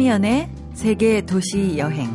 참이연의 0.00 0.48
세계 0.72 1.20
도시 1.26 1.76
여행 1.76 2.08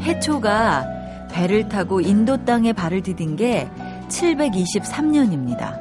해초가 0.00 0.86
배를 1.32 1.68
타고 1.68 2.00
인도 2.00 2.36
땅에 2.44 2.72
발을 2.72 3.02
디딘 3.02 3.34
게 3.34 3.68
723년입니다. 4.08 5.76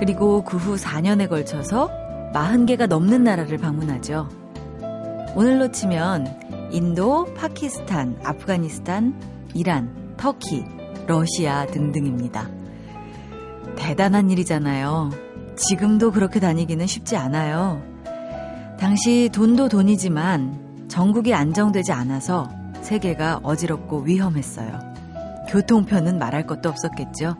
그리고 0.00 0.42
그 0.42 0.56
후 0.56 0.74
4년에 0.74 1.28
걸쳐서 1.28 1.88
40개가 2.34 2.88
넘는 2.88 3.22
나라를 3.22 3.56
방문하죠. 3.58 4.28
오늘로 5.36 5.70
치면 5.70 6.70
인도, 6.72 7.32
파키스탄, 7.34 8.16
아프가니스탄, 8.24 9.14
이란, 9.54 10.14
터키, 10.16 10.64
러시아 11.06 11.66
등등입니다. 11.66 12.50
대단한 13.80 14.30
일이잖아요. 14.30 15.10
지금도 15.56 16.12
그렇게 16.12 16.38
다니기는 16.38 16.86
쉽지 16.86 17.16
않아요. 17.16 17.82
당시 18.78 19.30
돈도 19.32 19.68
돈이지만 19.70 20.84
전국이 20.88 21.32
안정되지 21.34 21.90
않아서 21.92 22.48
세계가 22.82 23.40
어지럽고 23.42 24.00
위험했어요. 24.02 24.78
교통편은 25.48 26.18
말할 26.18 26.46
것도 26.46 26.68
없었겠죠. 26.68 27.36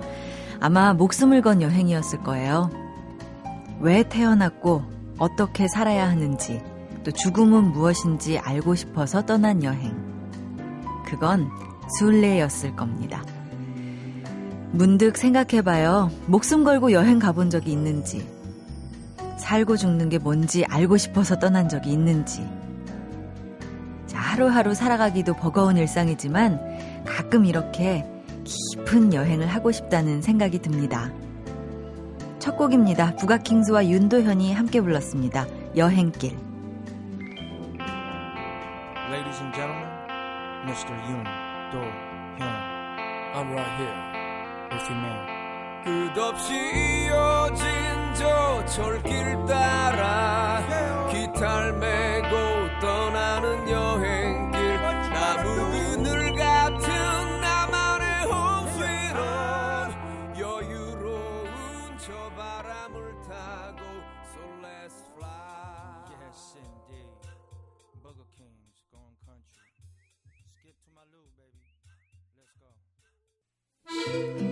아마 0.61 0.93
목숨을 0.95 1.43
건 1.43 1.63
여행이었을 1.63 2.23
거예요. 2.23 2.71
왜 3.79 4.03
태어났고 4.03 4.83
어떻게 5.19 5.69
살아야 5.69 6.09
하는지 6.09 6.61
또 7.05 7.11
죽음은 7.11 7.73
무엇인지 7.73 8.39
알고 8.39 8.75
싶어서 8.75 9.25
떠난 9.25 9.63
여행. 9.63 9.95
그건 11.07 11.49
순례였을 11.99 12.75
겁니다. 12.77 13.23
문득 14.73 15.17
생각해봐요. 15.17 16.11
목숨 16.27 16.63
걸고 16.65 16.93
여행 16.93 17.19
가본 17.19 17.51
적이 17.51 17.73
있는지, 17.73 18.27
살고 19.39 19.77
죽는 19.77 20.09
게 20.11 20.19
뭔지 20.19 20.65
알고 20.69 20.97
싶어서 20.97 21.39
떠난 21.39 21.69
적이 21.69 21.93
있는지. 21.93 22.47
하루하루 24.13 24.75
살아가기도 24.75 25.35
버거운 25.35 25.77
일상이지만 25.77 26.61
가끔 27.05 27.45
이렇게 27.45 28.07
깊은 28.45 29.13
여행을 29.13 29.49
하고 29.49 29.73
싶다는 29.73 30.23
생각이 30.23 30.61
듭니다. 30.61 31.11
첫 32.39 32.57
곡입니다. 32.57 33.17
부가킹스와 33.17 33.89
윤도현이 33.89 34.55
함께 34.55 34.81
불렀습니다. 34.81 35.47
여행길. 35.77 36.37
Ladies 39.11 39.41
and 39.43 39.53
gentlemen, 39.53 39.89
Mr. 40.69 40.95
Yoon 41.05 41.25
Do 41.73 41.81
Hyun. 42.39 42.59
I'm 43.35 43.51
right 43.53 43.77
here. 43.79 44.10
요즘에 44.73 45.05
끝없이 45.85 46.55
이어진 47.07 47.65
저 48.15 48.65
철길 48.67 49.45
따라 49.49 51.09
기타를 51.11 51.73
메고 51.79 52.37
떠나는 52.81 53.69
여행길 53.69 54.61
나무 55.11 55.57
그늘 55.73 56.35
같은 56.37 57.41
나만의 57.41 58.27
홈스위런 58.27 59.93
여유로운 60.39 61.99
저 61.99 62.13
바람을 62.37 63.15
타고 63.29 63.81
So 64.29 64.41
let's 64.63 64.95
fly 65.17 65.99
Yes 66.09 66.41
indeed 66.57 67.09
Burger 68.03 68.29
King's 68.37 68.79
going 68.93 69.17
country 69.27 69.73
Skip 70.55 70.77
to 70.85 70.91
my 70.95 71.03
loo 71.11 71.27
baby 71.35 71.75
Let's 72.39 72.55
go 72.61 72.71
Thank 73.93 74.43
you. 74.45 74.50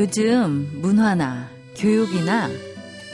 요즘 0.00 0.78
문화나 0.80 1.50
교육이나 1.76 2.48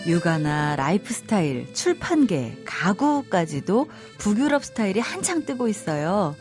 육아나 0.07 0.77
라이프스타일, 0.77 1.67
출판계, 1.75 2.59
가구까지도 2.65 3.89
북유럽 4.19 4.65
스타일이 4.65 5.01
한창 5.01 5.45
뜨고 5.45 5.67
있어요. 5.67 6.37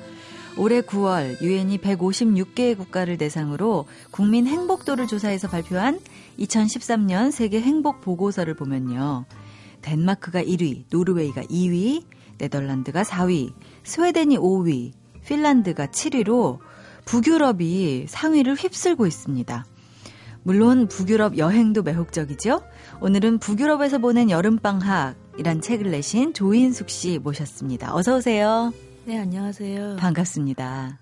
올해 0.56 0.82
9월 0.82 1.42
유엔이 1.42 1.80
156개의 1.80 2.78
국가를 2.78 3.18
대상으로 3.18 3.86
국민 4.12 4.46
행복도를 4.46 5.08
조사해서 5.08 5.48
발표한 5.48 6.00
2013년 6.38 7.32
세계 7.32 7.60
행복 7.60 8.02
보고서를 8.02 8.54
보면요. 8.54 9.26
덴마크가 9.82 10.44
1위, 10.44 10.84
노르웨이가 10.92 11.42
2위, 11.42 12.04
네덜란드가 12.38 13.02
4위, 13.02 13.52
스웨덴이 13.84 14.38
5위, 14.38 14.92
핀란드가 15.26 15.88
7위로 15.88 16.60
북유럽이 17.06 18.06
상위를 18.08 18.54
휩쓸고 18.54 19.08
있습니다. 19.08 19.66
물론 20.46 20.88
북유럽 20.88 21.40
여행도 21.40 21.82
매혹적이죠. 21.82 22.62
오늘은 23.02 23.40
북유럽에서 23.40 23.98
보낸 23.98 24.30
여름방학이란 24.30 25.60
책을 25.62 25.90
내신 25.90 26.36
조인숙 26.36 26.88
씨 26.92 27.18
모셨습니다. 27.18 27.96
어서 27.96 28.18
오세요. 28.18 28.72
네, 29.06 29.18
안녕하세요. 29.20 29.96
반갑습니다. 29.96 31.00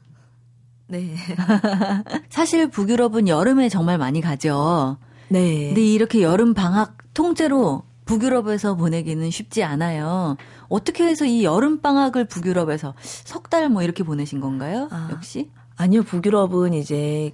네. 0.87 1.13
사실 2.31 2.69
북유럽은 2.69 3.27
여름에 3.27 3.67
정말 3.67 3.97
많이 3.97 4.21
가죠. 4.21 4.95
네. 5.27 5.67
근데 5.67 5.81
이렇게 5.87 6.21
여름 6.21 6.53
방학 6.53 6.97
통째로 7.13 7.83
북유럽에서 8.05 8.75
보내기는 8.75 9.29
쉽지 9.29 9.61
않아요. 9.65 10.37
어떻게 10.69 11.03
해서 11.05 11.25
이 11.25 11.43
여름 11.43 11.81
방학을 11.81 12.25
북유럽에서 12.29 12.93
석 13.03 13.49
달 13.49 13.69
뭐 13.69 13.83
이렇게 13.83 14.05
보내신 14.05 14.39
건가요? 14.39 14.87
아, 14.91 15.09
역시? 15.11 15.49
아니요, 15.75 16.03
북유럽은 16.03 16.73
이제 16.73 17.33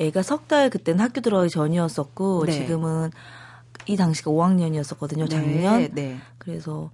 애가 0.00 0.22
석 0.22 0.48
달 0.48 0.68
그때는 0.70 0.98
학교 1.04 1.20
들어가기 1.20 1.50
전이었었고 1.50 2.46
네. 2.46 2.52
지금은 2.52 3.10
이 3.86 3.96
당시가 3.96 4.30
5학년이었었거든요. 4.32 5.28
작년. 5.30 5.78
네, 5.80 5.88
네. 5.92 6.20
그래서 6.38 6.90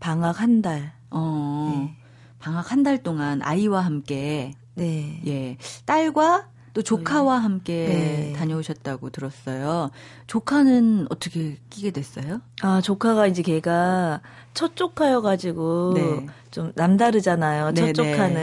방학 0.00 0.40
한 0.40 0.60
달. 0.62 0.92
어. 1.10 1.72
네. 1.74 1.96
방학 2.40 2.70
한 2.72 2.82
달 2.82 3.02
동안 3.02 3.42
아이와 3.42 3.80
함께 3.82 4.52
네. 4.74 5.20
예. 5.26 5.56
딸과 5.84 6.48
또 6.74 6.82
조카와 6.82 7.38
함께 7.38 7.86
네. 7.86 8.32
다녀오셨다고 8.36 9.10
들었어요. 9.10 9.90
조카는 10.26 11.06
어떻게 11.10 11.58
끼게 11.70 11.90
됐어요? 11.92 12.40
아, 12.62 12.80
조카가 12.82 13.26
이제 13.28 13.42
걔가 13.42 14.20
첫쪽하여가지고 14.56 15.92
네. 15.94 16.26
좀 16.50 16.72
남다르잖아요. 16.74 17.72
네, 17.72 17.92
첫조카는 17.92 18.34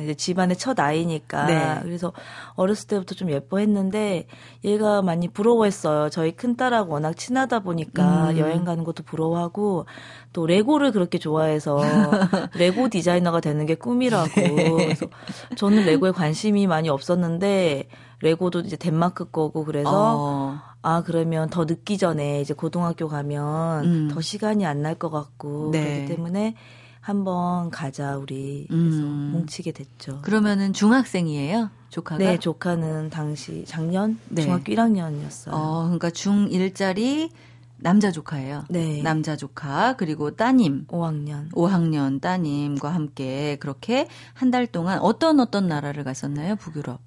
네. 0.00 0.04
이제 0.04 0.14
집안의 0.14 0.56
첫 0.58 0.78
아이니까 0.80 1.46
네. 1.46 1.78
그래서 1.84 2.12
어렸을 2.54 2.88
때부터 2.88 3.14
좀 3.14 3.30
예뻐했는데 3.30 4.26
얘가 4.64 5.00
많이 5.00 5.28
부러워했어요. 5.28 6.10
저희 6.10 6.32
큰 6.32 6.56
딸하고 6.56 6.94
워낙 6.94 7.16
친하다 7.16 7.60
보니까 7.60 8.30
음. 8.32 8.38
여행 8.38 8.64
가는 8.64 8.82
것도 8.82 9.04
부러워하고 9.04 9.86
또 10.32 10.46
레고를 10.46 10.90
그렇게 10.90 11.18
좋아해서 11.18 11.78
레고 12.58 12.88
디자이너가 12.88 13.38
되는 13.40 13.64
게 13.66 13.76
꿈이라고 13.76 14.28
네. 14.34 14.70
그래서 14.84 15.06
저는 15.54 15.86
레고에 15.86 16.10
관심이 16.10 16.66
많이 16.66 16.88
없었는데 16.88 17.84
레고도 18.22 18.60
이제 18.60 18.76
덴마크 18.76 19.30
거고 19.30 19.64
그래서. 19.64 19.90
어. 19.92 20.69
아 20.82 21.02
그러면 21.02 21.50
더 21.50 21.64
늦기 21.64 21.98
전에 21.98 22.40
이제 22.40 22.54
고등학교 22.54 23.08
가면 23.08 23.84
음. 23.84 24.08
더 24.12 24.20
시간이 24.20 24.66
안 24.66 24.80
날 24.82 24.94
것 24.98 25.10
같고 25.10 25.70
네. 25.72 25.84
그렇기 26.04 26.16
때문에 26.16 26.54
한번 27.00 27.68
가자 27.70 28.16
우리 28.16 28.66
그래서 28.68 28.98
음. 29.02 29.30
뭉치게 29.34 29.72
됐죠. 29.72 30.20
그러면은 30.22 30.72
중학생이에요? 30.72 31.70
조카가? 31.90 32.16
네, 32.18 32.38
조카는 32.38 33.10
당시 33.10 33.64
작년 33.66 34.18
네. 34.30 34.40
중학교 34.42 34.64
1학년이었어요. 34.72 35.52
어, 35.52 35.82
그러니까 35.84 36.08
중1짜리 36.10 37.28
남자 37.76 38.10
조카예요. 38.10 38.64
네. 38.70 39.02
남자 39.02 39.36
조카 39.36 39.96
그리고 39.98 40.34
따님 40.36 40.86
5학년 40.88 41.50
5학년 41.50 42.18
따님과 42.22 42.88
함께 42.92 43.56
그렇게 43.60 44.08
한 44.34 44.50
달 44.50 44.66
동안 44.66 44.98
어떤 45.00 45.40
어떤 45.40 45.68
나라를 45.68 46.04
갔었나요? 46.04 46.56
북유럽. 46.56 47.00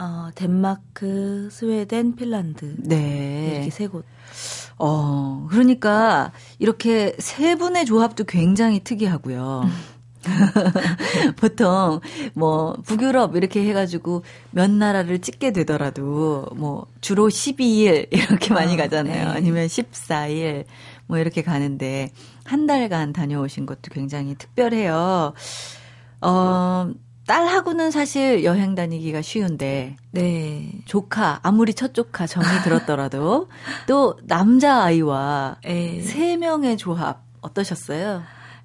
어, 0.00 0.30
덴마크, 0.36 1.48
스웨덴, 1.50 2.14
핀란드. 2.14 2.76
네. 2.78 3.50
이렇게 3.52 3.70
세 3.70 3.88
곳. 3.88 4.04
어, 4.78 5.44
그러니까 5.50 6.32
이렇게 6.60 7.16
세 7.18 7.56
분의 7.56 7.84
조합도 7.84 8.24
굉장히 8.24 8.78
특이하고요. 8.84 9.64
보통 11.36 12.00
뭐 12.34 12.74
북유럽 12.86 13.34
이렇게 13.34 13.64
해가지고 13.68 14.22
몇 14.52 14.70
나라를 14.70 15.20
찍게 15.20 15.52
되더라도 15.52 16.46
뭐 16.54 16.86
주로 17.00 17.28
12일 17.28 18.08
이렇게 18.12 18.54
많이 18.54 18.74
아, 18.74 18.76
가잖아요. 18.76 19.24
네. 19.24 19.24
아니면 19.36 19.66
14일 19.66 20.64
뭐 21.08 21.18
이렇게 21.18 21.42
가는데 21.42 22.10
한 22.44 22.66
달간 22.66 23.12
다녀오신 23.12 23.66
것도 23.66 23.90
굉장히 23.90 24.36
특별해요. 24.36 25.32
어, 26.20 26.90
딸하고는 27.28 27.90
사실 27.90 28.42
여행 28.42 28.74
다니기가 28.74 29.20
쉬운데 29.22 29.96
네. 30.10 30.72
조카 30.86 31.38
아무리 31.42 31.74
첫 31.74 31.92
조카 31.94 32.26
정이 32.26 32.46
들었더라도 32.64 33.48
또 33.86 34.16
남자 34.24 34.82
아이와 34.84 35.56
예. 35.66 36.00
세 36.00 36.38
명의 36.38 36.76
조합 36.78 37.20
어떠셨어요? 37.42 38.22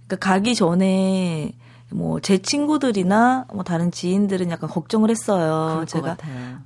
그러니까 0.07 0.15
가기 0.17 0.55
전에 0.55 1.51
뭐 1.91 2.19
제 2.21 2.37
친구들이나 2.37 3.45
뭐 3.53 3.63
다른 3.63 3.91
지인들은 3.91 4.49
약간 4.49 4.69
걱정을 4.69 5.09
했어요. 5.09 5.83
제가 5.85 6.17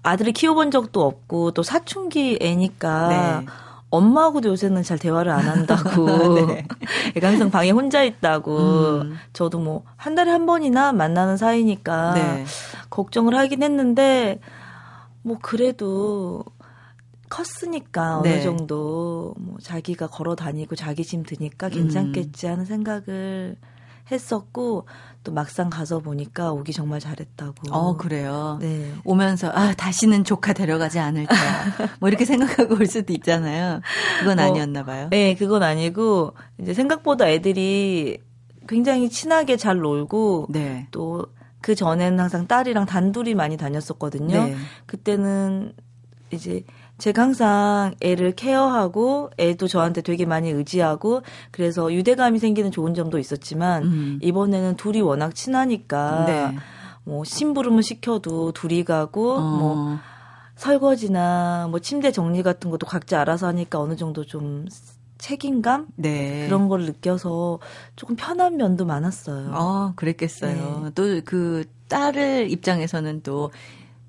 아들을 0.03 0.31
키워본 0.33 0.69
적도 0.69 1.01
없고 1.03 1.51
또 1.51 1.63
사춘기 1.63 2.38
애니까 2.39 3.07
네. 3.41 3.47
엄마하고도 3.89 4.50
요새는 4.50 4.84
잘 4.84 5.00
대화를 5.00 5.31
안 5.31 5.48
한다고. 5.48 6.07
네. 6.48 6.68
애가 7.16 7.30
항상 7.30 7.50
방에 7.50 7.72
혼자 7.72 8.04
있다고. 8.04 9.01
음. 9.01 9.16
저도 9.34 9.60
뭐 9.60 9.84
한 9.98 10.16
달에 10.16 10.31
한 10.31 10.45
번이나 10.45 10.94
만나는 10.94 11.36
사이니까 11.38 12.13
네. 12.13 12.45
걱정을 12.89 13.36
하긴 13.38 13.62
했는데 13.63 14.39
뭐 15.22 15.38
그래도 15.42 16.45
컸으니까 17.30 18.19
어느 18.19 18.28
네. 18.28 18.42
정도 18.42 19.34
뭐 19.38 19.57
자기가 19.62 20.07
걸어 20.07 20.34
다니고 20.36 20.75
자기 20.75 21.04
짐 21.04 21.24
드니까 21.24 21.68
음. 21.68 21.72
괜찮겠지 21.72 22.45
음. 22.48 22.51
하는 22.51 22.66
생각을 22.66 23.56
했었고 24.10 24.86
또 25.23 25.31
막상 25.31 25.69
가서 25.69 25.99
보니까 25.99 26.51
오기 26.51 26.73
정말 26.73 26.99
잘했다고. 26.99 27.53
어, 27.71 27.97
그래요. 27.97 28.57
네. 28.61 28.93
오면서 29.03 29.49
아, 29.53 29.73
다시는 29.73 30.23
조카 30.23 30.53
데려가지 30.53 30.99
않을 30.99 31.25
거야. 31.25 31.89
뭐 31.99 32.09
이렇게 32.09 32.25
생각하고 32.25 32.75
올 32.75 32.85
수도 32.85 33.13
있잖아요. 33.13 33.81
그건 34.19 34.37
뭐, 34.37 34.45
아니었나 34.45 34.83
봐요. 34.83 35.05
어, 35.05 35.09
네, 35.09 35.35
그건 35.35 35.63
아니고 35.63 36.33
이제 36.59 36.73
생각보다 36.73 37.29
애들이 37.29 38.19
굉장히 38.67 39.09
친하게 39.09 39.57
잘 39.57 39.77
놀고 39.79 40.47
네. 40.49 40.87
또 40.91 41.25
그 41.59 41.73
전에는 41.73 42.19
항상 42.19 42.47
딸이랑 42.47 42.85
단둘이 42.85 43.33
많이 43.33 43.57
다녔었거든요. 43.57 44.45
네. 44.45 44.55
그때는 44.85 45.73
이제 46.31 46.61
제가 46.97 47.21
항상 47.21 47.94
애를 48.01 48.31
케어하고 48.35 49.29
애도 49.39 49.67
저한테 49.67 50.01
되게 50.01 50.25
많이 50.25 50.49
의지하고 50.49 51.21
그래서 51.51 51.94
유대감이 51.94 52.39
생기는 52.39 52.71
좋은 52.71 52.95
점도 52.95 53.19
있었지만 53.19 53.83
음. 53.83 54.19
이번에는 54.23 54.77
둘이 54.77 55.01
워낙 55.01 55.35
친하니까 55.35 56.25
네. 56.25 56.57
뭐 57.03 57.23
심부름을 57.23 57.83
시켜도 57.83 58.51
둘이 58.53 58.83
가고 58.83 59.33
어. 59.33 59.41
뭐 59.41 59.97
설거지나 60.55 61.67
뭐 61.69 61.79
침대 61.79 62.11
정리 62.11 62.41
같은 62.41 62.71
것도 62.71 62.88
각자 62.88 63.21
알아서 63.21 63.45
하니까 63.47 63.79
어느 63.79 63.95
정도 63.95 64.25
좀 64.25 64.65
책임감 65.19 65.88
네. 65.97 66.47
그런 66.47 66.67
걸 66.67 66.81
느껴서 66.85 67.59
조금 67.95 68.15
편한 68.15 68.57
면도 68.57 68.85
많았어요. 68.85 69.51
어, 69.53 69.93
그랬겠어요. 69.95 70.81
네. 70.85 70.91
또그 70.95 71.65
딸을 71.89 72.50
입장에서는 72.51 73.21
또 73.21 73.51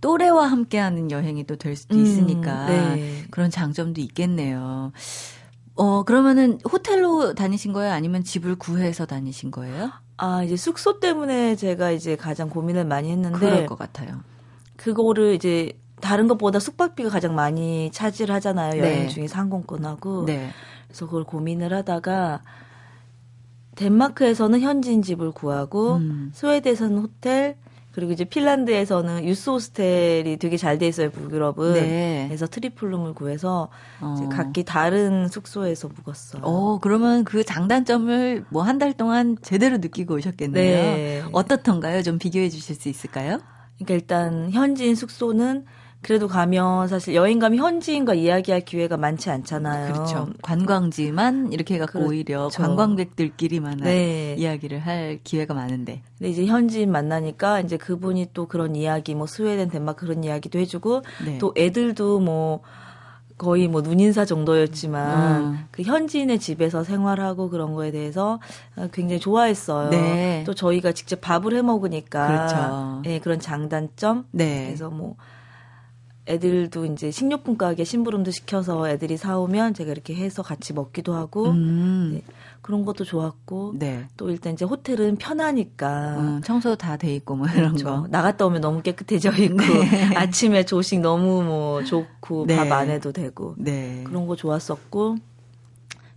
또래와 0.00 0.46
함께하는 0.46 1.10
여행이 1.10 1.44
또 1.44 1.56
될 1.58 1.74
수도 1.76 1.96
음, 1.96 2.02
있으니까 2.02 2.66
네. 2.66 3.24
그런 3.32 3.50
장점도 3.50 4.00
있겠네요. 4.00 4.92
어 5.74 6.02
그러면은 6.04 6.58
호텔로 6.70 7.34
다니신 7.34 7.72
거예요? 7.72 7.92
아니면 7.92 8.22
집을 8.24 8.54
구해서 8.56 9.06
다니신 9.06 9.50
거예요? 9.52 9.90
아 10.18 10.42
이제 10.44 10.56
숙소 10.56 10.98
때문에 11.00 11.54
제가 11.56 11.90
이제 11.92 12.14
가장 12.16 12.48
고민을 12.48 12.84
많이 12.84 13.10
했는데 13.10 13.38
그럴 13.38 13.66
것 13.66 13.76
같아요. 13.78 14.20
그거를 14.76 15.34
이제 15.34 15.72
다른 16.00 16.26
것보다 16.28 16.58
숙박비가 16.60 17.10
가장 17.10 17.34
많이 17.36 17.90
차지를 17.92 18.32
하잖아요. 18.36 18.72
네. 18.80 18.80
여행 18.80 19.08
중에 19.08 19.26
항공권하고. 19.30 20.26
네. 20.26 20.50
그래서 20.86 21.06
그걸 21.06 21.24
고민을 21.24 21.72
하다가 21.72 22.42
덴마크에서는 23.76 24.60
현지인 24.60 25.02
집을 25.02 25.30
구하고 25.32 25.96
음. 25.96 26.30
스웨덴에서는 26.34 26.98
호텔, 26.98 27.56
그리고 27.92 28.12
이제 28.12 28.24
핀란드에서는 28.24 29.24
유스 29.24 29.50
호스텔이 29.50 30.36
되게 30.38 30.56
잘 30.56 30.78
돼 30.78 30.86
있어요 30.86 31.10
북유럽은. 31.10 31.54
그 31.56 31.78
네. 31.80 32.24
그래서 32.28 32.46
트리플룸을 32.46 33.14
구해서 33.14 33.68
어. 34.00 34.28
각기 34.30 34.62
다른 34.64 35.26
숙소에서 35.28 35.88
묵었어요. 36.04 36.42
어 36.44 36.78
그러면 36.78 37.24
그 37.24 37.42
장단점을 37.44 38.44
뭐 38.50 38.62
한 38.68 38.76
달 38.78 38.92
동안 38.92 39.36
제대로 39.42 39.78
느끼고 39.78 40.14
오셨겠네요. 40.14 40.62
네. 40.72 41.24
어떻던가요? 41.32 42.02
좀 42.02 42.18
비교해 42.18 42.48
주실 42.50 42.76
수 42.76 42.88
있을까요? 42.90 43.40
그러니까 43.78 43.94
일단 43.94 44.50
현지인 44.52 44.94
숙소는 44.94 45.64
그래도 46.00 46.28
가면 46.28 46.86
사실 46.86 47.14
여행 47.14 47.38
가면 47.38 47.58
현지인과 47.58 48.14
이야기할 48.14 48.60
기회가 48.60 48.96
많지 48.96 49.30
않잖아요. 49.30 49.92
그렇죠. 49.92 50.26
음. 50.28 50.34
관광지만 50.42 51.52
이렇게 51.52 51.74
해갖고 51.74 51.94
그렇죠. 51.98 52.08
오히려 52.08 52.48
관광객들끼리만 52.48 53.78
네. 53.78 54.36
이야기를 54.38 54.78
할 54.78 55.18
기회가 55.24 55.54
많은데. 55.54 56.02
근데 56.16 56.30
이제 56.30 56.46
현지인 56.46 56.92
만나니까 56.92 57.60
이제 57.60 57.76
그분이 57.76 58.28
또 58.32 58.46
그런 58.46 58.76
이야기, 58.76 59.14
뭐 59.16 59.26
스웨덴, 59.26 59.70
덴마크 59.70 60.06
그런 60.06 60.22
이야기도 60.22 60.58
해주고 60.60 61.02
네. 61.26 61.38
또 61.38 61.52
애들도 61.56 62.20
뭐 62.20 62.60
거의 63.36 63.68
뭐 63.68 63.82
눈인사 63.82 64.24
정도였지만 64.24 65.42
음. 65.42 65.64
그 65.72 65.82
현지인의 65.82 66.38
집에서 66.38 66.84
생활하고 66.84 67.50
그런 67.50 67.74
거에 67.74 67.90
대해서 67.90 68.40
굉장히 68.92 69.20
좋아했어요. 69.20 69.90
네. 69.90 70.42
또 70.46 70.54
저희가 70.54 70.92
직접 70.92 71.20
밥을 71.20 71.54
해 71.56 71.62
먹으니까 71.62 72.26
그렇죠. 72.28 73.02
네, 73.04 73.18
그런 73.20 73.38
장단점. 73.40 74.26
네. 74.32 74.64
그래서 74.66 74.90
뭐 74.90 75.16
애들도 76.28 76.84
이제 76.86 77.10
식료품 77.10 77.56
가게 77.56 77.84
심부름도 77.84 78.30
시켜서 78.30 78.86
애들이 78.88 79.16
사오면 79.16 79.72
제가 79.74 79.90
이렇게 79.90 80.14
해서 80.14 80.42
같이 80.42 80.74
먹기도 80.74 81.14
하고 81.14 81.48
음. 81.48 82.10
네, 82.14 82.22
그런 82.60 82.84
것도 82.84 83.04
좋았고 83.04 83.72
네. 83.76 84.06
또 84.18 84.28
일단 84.28 84.52
이제 84.52 84.64
호텔은 84.66 85.16
편하니까 85.16 86.16
음, 86.20 86.40
청소 86.44 86.76
다 86.76 86.98
돼 86.98 87.14
있고 87.14 87.36
뭐 87.36 87.46
이런 87.46 87.74
그렇죠. 87.76 87.84
거 88.02 88.06
나갔다 88.10 88.44
오면 88.46 88.60
너무 88.60 88.82
깨끗해져 88.82 89.30
있고 89.30 89.56
네. 89.56 90.16
아침에 90.16 90.64
조식 90.64 91.00
너무 91.00 91.44
뭐 91.44 91.84
좋고 91.84 92.46
네. 92.46 92.56
밥안 92.56 92.90
해도 92.90 93.12
되고 93.12 93.54
네. 93.56 94.02
그런 94.04 94.26
거 94.26 94.34
좋았었고 94.34 95.16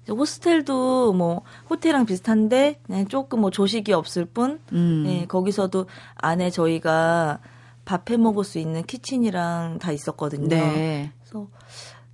호스텔도 0.10 1.14
뭐 1.14 1.44
호텔이랑 1.70 2.08
비슷한데 2.08 2.80
조금 3.10 3.42
뭐 3.42 3.52
조식이 3.52 3.94
없을 3.94 4.26
뿐 4.26 4.60
음. 4.72 5.04
네, 5.06 5.26
거기서도 5.28 5.86
안에 6.16 6.50
저희가 6.50 7.40
밥해 7.86 8.18
먹을 8.18 8.44
수 8.44 8.60
있는 8.60 8.84
키친이랑 8.84 9.80
다 9.80 9.92
있었거든요. 9.92 10.48
네. 10.48 11.12
그래서 11.22 11.48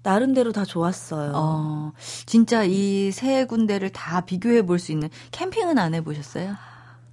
나름대로 0.03 0.51
다 0.51 0.63
좋았어요. 0.65 1.33
어, 1.35 1.91
진짜 2.25 2.63
이 2.63 3.09
세 3.11 3.45
군데를 3.45 3.89
다 3.89 4.21
비교해 4.21 4.61
볼 4.65 4.79
수 4.79 4.91
있는 4.91 5.09
캠핑은 5.31 5.77
안 5.77 5.93
해보셨어요? 5.95 6.55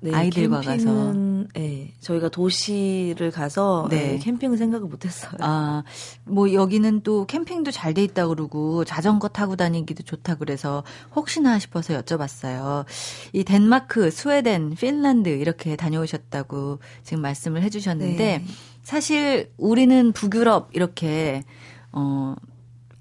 네, 0.04 0.14
아이들과 0.14 0.61
캠핑은, 0.61 1.46
가서 1.54 1.54
예, 1.56 1.61
네, 1.61 1.94
저희가 2.00 2.28
도시를 2.28 3.30
가서 3.30 3.87
네. 3.88 4.08
네 4.12 4.18
캠핑을 4.18 4.58
생각을 4.58 4.87
못했어요. 4.87 5.32
아, 5.40 5.82
뭐 6.25 6.52
여기는 6.52 7.00
또 7.04 7.25
캠핑도 7.25 7.70
잘 7.70 7.94
돼 7.94 8.02
있다 8.04 8.26
그러고 8.26 8.84
자전거 8.84 9.28
타고 9.28 9.54
다니기도 9.56 10.02
좋다 10.02 10.34
그래서 10.34 10.82
혹시나 11.16 11.58
싶어서 11.61 11.99
여쭤봤어요. 12.02 12.84
이 13.32 13.44
덴마크, 13.44 14.11
스웨덴, 14.11 14.70
핀란드 14.75 15.28
이렇게 15.30 15.75
다녀오셨다고 15.76 16.80
지금 17.04 17.23
말씀을 17.23 17.62
해주셨는데 17.62 18.25
네. 18.38 18.44
사실 18.82 19.52
우리는 19.58 20.11
북유럽 20.12 20.68
이렇게 20.75 21.44
어 21.92 22.34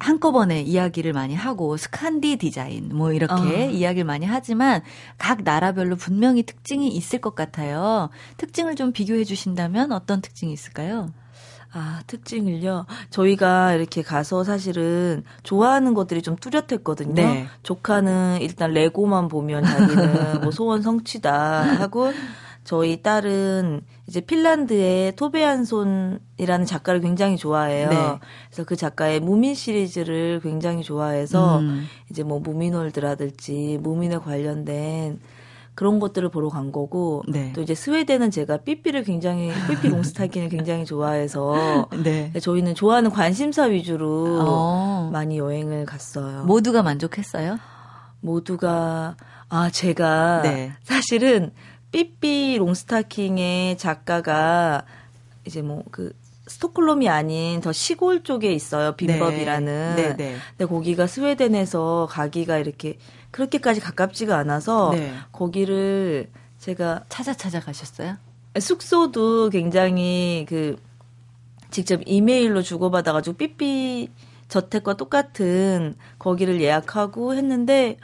한꺼번에 0.03 0.61
이야기를 0.61 1.13
많이 1.13 1.33
하고 1.33 1.77
스칸디 1.77 2.35
디자인 2.35 2.89
뭐 2.93 3.13
이렇게 3.13 3.33
어. 3.33 3.69
이야기를 3.69 4.03
많이 4.03 4.25
하지만 4.25 4.81
각 5.17 5.43
나라별로 5.43 5.95
분명히 5.95 6.43
특징이 6.43 6.89
있을 6.89 7.21
것 7.21 7.35
같아요. 7.35 8.09
특징을 8.35 8.75
좀 8.75 8.91
비교해 8.91 9.23
주신다면 9.23 9.93
어떤 9.93 10.19
특징이 10.21 10.51
있을까요? 10.51 11.07
아, 11.71 12.01
특징을요. 12.05 12.85
저희가 13.11 13.73
이렇게 13.75 14.01
가서 14.03 14.43
사실은 14.43 15.23
좋아하는 15.43 15.93
것들이 15.93 16.21
좀 16.21 16.35
뚜렷했거든요. 16.35 17.13
네. 17.13 17.47
조카는 17.63 18.39
일단 18.41 18.73
레고만 18.73 19.29
보면 19.29 19.63
자기는 19.63 20.41
뭐 20.43 20.51
소원 20.51 20.81
성취다 20.83 21.77
하고 21.79 22.11
저희 22.65 23.01
딸은 23.01 23.81
이제 24.07 24.19
핀란드의 24.21 25.15
토베안손이라는 25.15 26.65
작가를 26.65 26.99
굉장히 26.99 27.37
좋아해요. 27.37 27.89
네. 27.89 27.95
그래서 28.49 28.65
그 28.65 28.75
작가의 28.75 29.19
무민 29.21 29.55
시리즈를 29.55 30.41
굉장히 30.43 30.83
좋아해서 30.83 31.59
음. 31.59 31.85
이제 32.11 32.23
뭐 32.23 32.39
무민월드라든지 32.39 33.77
무민에 33.81 34.17
관련된 34.17 35.19
그런 35.73 35.99
것들을 35.99 36.29
보러 36.29 36.49
간 36.49 36.71
거고 36.71 37.23
네. 37.27 37.51
또 37.55 37.61
이제 37.61 37.73
스웨덴은 37.73 38.29
제가 38.29 38.57
삐삐를 38.57 39.03
굉장히 39.05 39.51
삐삐 39.69 39.87
롱스타킹을 39.89 40.49
굉장히 40.49 40.85
좋아해서 40.85 41.87
네. 42.03 42.29
네. 42.33 42.39
저희는 42.39 42.75
좋아하는 42.75 43.09
관심사 43.09 43.63
위주로 43.63 44.39
어. 44.41 45.09
많이 45.11 45.37
여행을 45.39 45.85
갔어요. 45.85 46.43
모두가 46.43 46.83
만족했어요? 46.83 47.57
모두가 48.19 49.15
아 49.49 49.69
제가 49.71 50.41
네. 50.43 50.73
사실은 50.83 51.51
삐삐 51.93 52.57
롱스타킹의 52.57 53.77
작가가 53.77 54.83
이제 55.45 55.61
뭐 55.61 55.83
그스톡홀롬이 55.91 57.07
아닌 57.07 57.61
더 57.61 57.71
시골 57.71 58.23
쪽에 58.23 58.51
있어요. 58.51 58.95
네. 58.97 58.97
빈법이라는. 58.97 59.93
네. 59.95 60.03
네, 60.09 60.15
네. 60.15 60.35
근데 60.57 60.65
거기가 60.65 61.05
스웨덴에서 61.07 62.07
가기가 62.09 62.57
이렇게 62.57 62.97
그렇게까지 63.29 63.79
가깝지가 63.79 64.35
않아서 64.37 64.89
네. 64.95 65.13
거기를 65.31 66.29
제가 66.57 67.05
찾아 67.09 67.33
찾아 67.35 67.59
가셨어요? 67.59 68.17
숙소도 68.59 69.49
굉장히 69.51 70.45
그 70.49 70.75
직접 71.69 72.01
이메일로 72.07 72.63
주고받아가지고 72.63 73.37
삐삐 73.37 74.09
저택과 74.47 74.95
똑같은 74.97 75.95
거기를 76.19 76.59
예약하고 76.59 77.35
했는데 77.35 77.97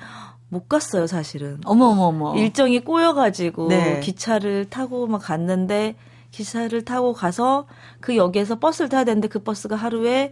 못 0.50 0.68
갔어요, 0.68 1.08
사실은. 1.08 1.60
어머어머머. 1.66 2.36
일정이 2.36 2.80
꼬여가지고 2.82 3.68
네. 3.70 4.00
기차를 4.00 4.66
타고 4.70 5.08
막 5.08 5.20
갔는데 5.20 5.96
기차를 6.32 6.86
타고 6.86 7.14
가서 7.14 7.66
그 8.00 8.18
역에서 8.18 8.60
버스를 8.60 8.90
타야 8.90 9.04
되는데 9.04 9.28
그 9.28 9.40
버스가 9.40 9.76
하루에 9.76 10.32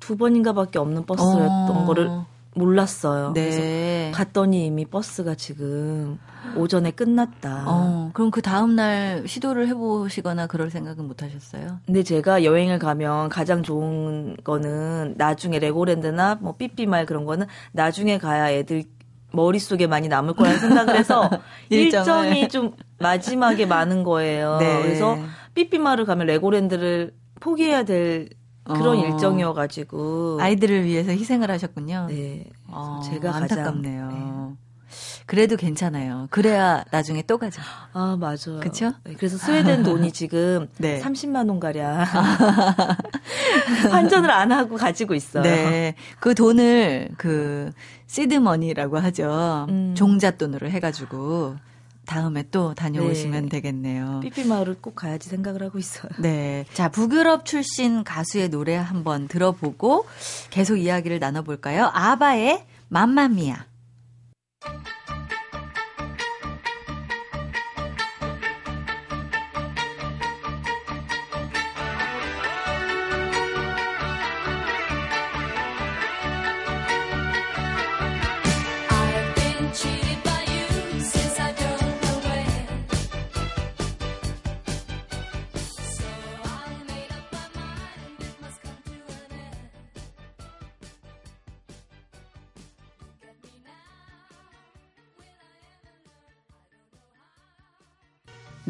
두 0.00 0.16
번인가밖에 0.16 0.78
없는 0.80 1.06
버스였던 1.06 1.76
어. 1.76 1.84
거를 1.86 2.10
몰랐어요. 2.54 3.32
네. 3.34 4.10
그래서 4.12 4.18
갔더니 4.18 4.66
이미 4.66 4.84
버스가 4.84 5.36
지금 5.36 6.18
오전에 6.56 6.90
끝났다. 6.90 7.64
어, 7.66 8.10
그럼 8.12 8.30
그 8.30 8.42
다음날 8.42 9.22
시도를 9.26 9.68
해보시거나 9.68 10.48
그럴 10.48 10.70
생각은 10.70 11.06
못 11.06 11.22
하셨어요? 11.22 11.78
근데 11.86 12.02
제가 12.02 12.42
여행을 12.44 12.78
가면 12.78 13.28
가장 13.30 13.62
좋은 13.62 14.36
거는 14.44 15.14
나중에 15.16 15.60
레고랜드나 15.60 16.38
뭐 16.40 16.52
삐삐말 16.58 17.06
그런 17.06 17.24
거는 17.24 17.46
나중에 17.70 18.18
가야 18.18 18.50
애들 18.50 18.84
머릿속에 19.32 19.86
많이 19.86 20.08
남을 20.08 20.34
거라는 20.34 20.58
생각을 20.58 20.96
해서 20.96 21.28
일정이 21.70 22.48
좀 22.48 22.72
마지막에 22.98 23.66
많은 23.66 24.04
거예요. 24.04 24.58
네. 24.60 24.82
그래서 24.82 25.18
삐삐마를 25.54 26.04
가면 26.04 26.26
레고랜드를 26.26 27.12
포기해야 27.40 27.84
될 27.84 28.28
그런 28.64 28.88
어. 28.98 29.06
일정이어가지고 29.06 30.38
아이들을 30.40 30.84
위해서 30.84 31.10
희생을 31.10 31.50
하셨군요. 31.50 32.06
네, 32.10 32.44
어, 32.68 33.00
제가 33.04 33.34
안타깝네요. 33.34 34.02
가장, 34.04 34.56
네. 34.62 34.62
그래도 35.26 35.56
괜찮아요. 35.56 36.28
그래야 36.30 36.84
나중에 36.90 37.22
또가자아 37.22 38.16
맞아요. 38.18 38.60
그쵸 38.60 38.92
네, 39.04 39.14
그래서 39.16 39.38
스웨덴 39.38 39.82
돈이 39.82 40.12
지금 40.12 40.68
네. 40.78 41.00
30만 41.00 41.48
원 41.48 41.60
가량 41.60 42.04
환전을 43.90 44.30
안 44.30 44.52
하고 44.52 44.76
가지고 44.76 45.14
있어요. 45.14 45.42
네, 45.42 45.94
그 46.20 46.34
돈을 46.34 47.10
그 47.16 47.70
시드머니라고 48.06 48.98
하죠. 48.98 49.66
음. 49.68 49.94
종잣돈으로 49.96 50.68
해가지고 50.68 51.56
다음에 52.04 52.44
또 52.50 52.74
다녀오시면 52.74 53.44
네. 53.44 53.48
되겠네요. 53.48 54.20
삐삐마을을 54.24 54.78
꼭 54.80 54.96
가야지 54.96 55.28
생각을 55.30 55.62
하고 55.62 55.78
있어요. 55.78 56.10
네. 56.18 56.66
자, 56.74 56.88
북유럽 56.88 57.46
출신 57.46 58.02
가수의 58.02 58.48
노래 58.50 58.74
한번 58.74 59.28
들어보고 59.28 60.06
계속 60.50 60.76
이야기를 60.78 61.20
나눠볼까요? 61.20 61.90
아바의 61.94 62.66
맘마미아. 62.88 63.64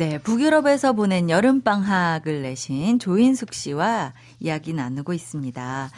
네, 0.03 0.19
북유럽에서 0.19 0.95
보낸 0.95 1.31
여름방학을 1.31 2.43
내신 2.43 2.99
조인숙 2.99 3.55
씨와 3.55 4.15
이야기 4.41 4.73
나누고 4.75 5.13
있습니다. 5.13 5.91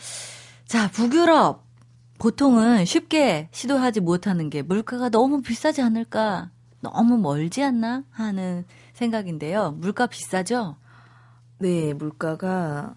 자, 0.67 0.91
북유럽. 0.91 1.65
보통은 2.19 2.85
쉽게 2.85 3.49
시도하지 3.51 4.01
못하는 4.01 4.51
게 4.51 4.61
물가가 4.61 5.09
너무 5.09 5.41
비싸지 5.41 5.81
않을까, 5.81 6.51
너무 6.83 7.17
멀지 7.17 7.63
않나 7.63 8.03
하는 8.11 8.67
생각인데요. 8.93 9.71
물가 9.79 10.07
비싸죠? 10.07 10.77
네, 11.57 11.95
물가가 11.95 12.95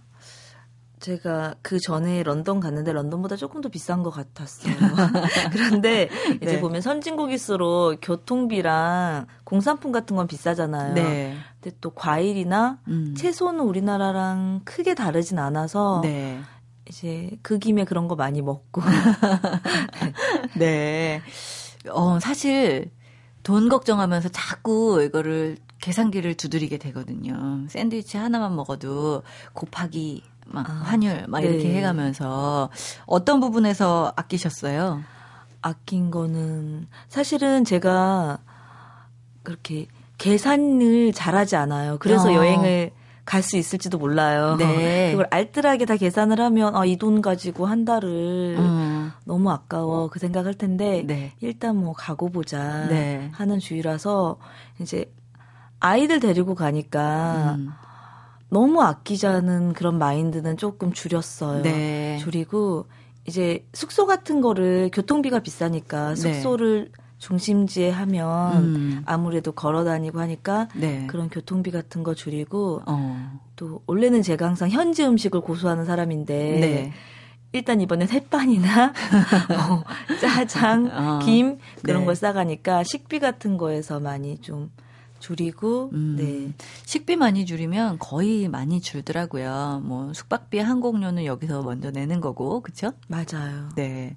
제가 0.99 1.53
그 1.61 1.79
전에 1.79 2.23
런던 2.23 2.59
갔는데 2.59 2.91
런던보다 2.91 3.35
조금 3.35 3.61
더 3.61 3.69
비싼 3.69 4.01
것 4.01 4.09
같았어요. 4.09 4.73
그런데 5.53 6.09
이제 6.41 6.53
네. 6.53 6.59
보면 6.59 6.81
선진국일수록 6.81 7.99
교통비랑 8.01 9.27
공산품 9.43 9.91
같은 9.91 10.15
건 10.15 10.25
비싸잖아요. 10.25 10.93
네. 10.95 11.35
근데 11.61 11.75
또 11.81 11.91
과일이나 11.91 12.79
음. 12.87 13.13
채소는 13.15 13.59
우리나라랑 13.59 14.61
크게 14.65 14.95
다르진 14.95 15.37
않아서 15.37 15.99
네. 16.01 16.39
이제 16.89 17.29
그 17.43 17.59
김에 17.59 17.85
그런 17.85 18.07
거 18.07 18.15
많이 18.15 18.41
먹고. 18.41 18.81
네. 20.57 21.21
어, 21.91 22.19
사실 22.19 22.89
돈 23.43 23.69
걱정하면서 23.69 24.29
자꾸 24.29 25.03
이거를 25.03 25.57
계산기를 25.79 26.33
두드리게 26.35 26.79
되거든요. 26.79 27.65
샌드위치 27.67 28.17
하나만 28.17 28.55
먹어도 28.55 29.21
곱하기 29.53 30.23
막 30.49 30.69
아, 30.69 30.73
환율 30.85 31.25
막 31.27 31.41
네. 31.41 31.47
이렇게 31.47 31.73
해가면서 31.75 32.69
어떤 33.05 33.39
부분에서 33.39 34.13
아끼셨어요? 34.15 35.03
아낀 35.61 36.11
거는 36.11 36.87
사실은 37.09 37.65
제가 37.65 38.39
그렇게 39.43 39.87
계산을 40.17 41.13
잘하지 41.13 41.55
않아요. 41.55 41.97
그래서 41.99 42.29
어. 42.29 42.33
여행을 42.33 42.91
갈 43.25 43.43
수 43.43 43.57
있을지도 43.57 43.97
몰라요. 43.97 44.55
네. 44.57 45.11
그걸 45.11 45.27
알뜰하게 45.29 45.83
다 45.85 45.97
계산을 45.97 46.39
하면 46.39 46.73
아, 46.77 46.85
이 46.85 46.95
돈 46.95 47.21
가지고 47.21 47.65
한 47.65 47.83
달을 47.83 48.55
음. 48.57 49.11
너무 49.25 49.51
아까워 49.51 50.07
그 50.09 50.17
생각할 50.17 50.53
텐데 50.53 51.03
네. 51.05 51.33
일단 51.41 51.75
뭐 51.75 51.91
가고 51.93 52.29
보자 52.29 52.87
네. 52.87 53.29
하는 53.33 53.59
주의라서 53.59 54.37
이제 54.79 55.11
아이들 55.81 56.21
데리고 56.21 56.55
가니까 56.55 57.55
음. 57.57 57.73
너무 58.49 58.81
아끼자는 58.81 59.73
그런 59.73 59.97
마인드는 59.97 60.57
조금 60.57 60.93
줄였어요. 60.93 61.61
네. 61.63 62.17
줄이고 62.21 62.85
이제 63.27 63.65
숙소 63.73 64.05
같은 64.05 64.39
거를 64.39 64.89
교통비가 64.93 65.39
비싸니까 65.39 66.09
네. 66.09 66.15
숙소를 66.15 66.85
네. 66.85 66.91
중심지에 67.17 67.89
하면 67.89 68.57
음. 68.63 69.01
아무래도 69.05 69.51
걸어 69.51 69.83
다니고 69.83 70.19
하니까 70.19 70.69
네. 70.75 71.07
그런 71.07 71.29
교통비 71.29 71.71
같은 71.71 72.03
거 72.03 72.13
줄이고 72.13 72.81
어. 72.85 73.39
또 73.55 73.81
원래는 73.87 74.21
제가 74.21 74.45
항상 74.45 74.69
현지 74.69 75.03
음식을 75.03 75.41
고수하는 75.41 75.83
사람인데 75.85 76.33
네. 76.61 76.93
일단 77.53 77.81
이번엔 77.81 78.09
햇반이나 78.11 78.93
뭐 79.49 79.77
어, 79.77 79.83
짜장, 80.21 81.19
김 81.23 81.57
그런 81.81 82.01
네. 82.01 82.05
걸 82.05 82.15
싸가니까 82.15 82.83
식비 82.83 83.19
같은 83.19 83.57
거에서 83.57 83.99
많이 83.99 84.37
좀 84.37 84.69
줄이고 85.27 85.89
음. 85.93 86.15
네 86.17 86.53
식비 86.85 87.15
많이 87.17 87.45
줄이면 87.45 87.99
거의 87.99 88.47
많이 88.47 88.79
줄더라고요. 88.79 89.81
뭐 89.83 90.13
숙박비, 90.13 90.59
항공료는 90.59 91.25
여기서 91.25 91.63
먼저 91.63 91.91
내는 91.91 92.21
거고 92.21 92.61
그쵸 92.61 92.93
맞아요. 93.09 93.67
네. 93.75 94.15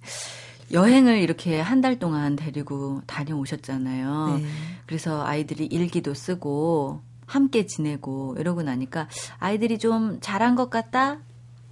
여행을 0.73 1.19
이렇게 1.19 1.61
한 1.61 1.81
달 1.81 1.99
동안 1.99 2.37
데리고 2.37 3.01
다녀오셨잖아요. 3.09 4.39
네. 4.43 4.47
그래서 4.87 5.25
아이들이 5.27 5.65
일기도 5.67 6.13
쓰고 6.15 7.01
함께 7.27 7.65
지내고 7.67 8.37
이러고 8.39 8.63
나니까 8.63 9.09
아이들이 9.39 9.79
좀 9.79 10.19
잘한 10.21 10.55
것 10.57 10.69
같다. 10.71 11.19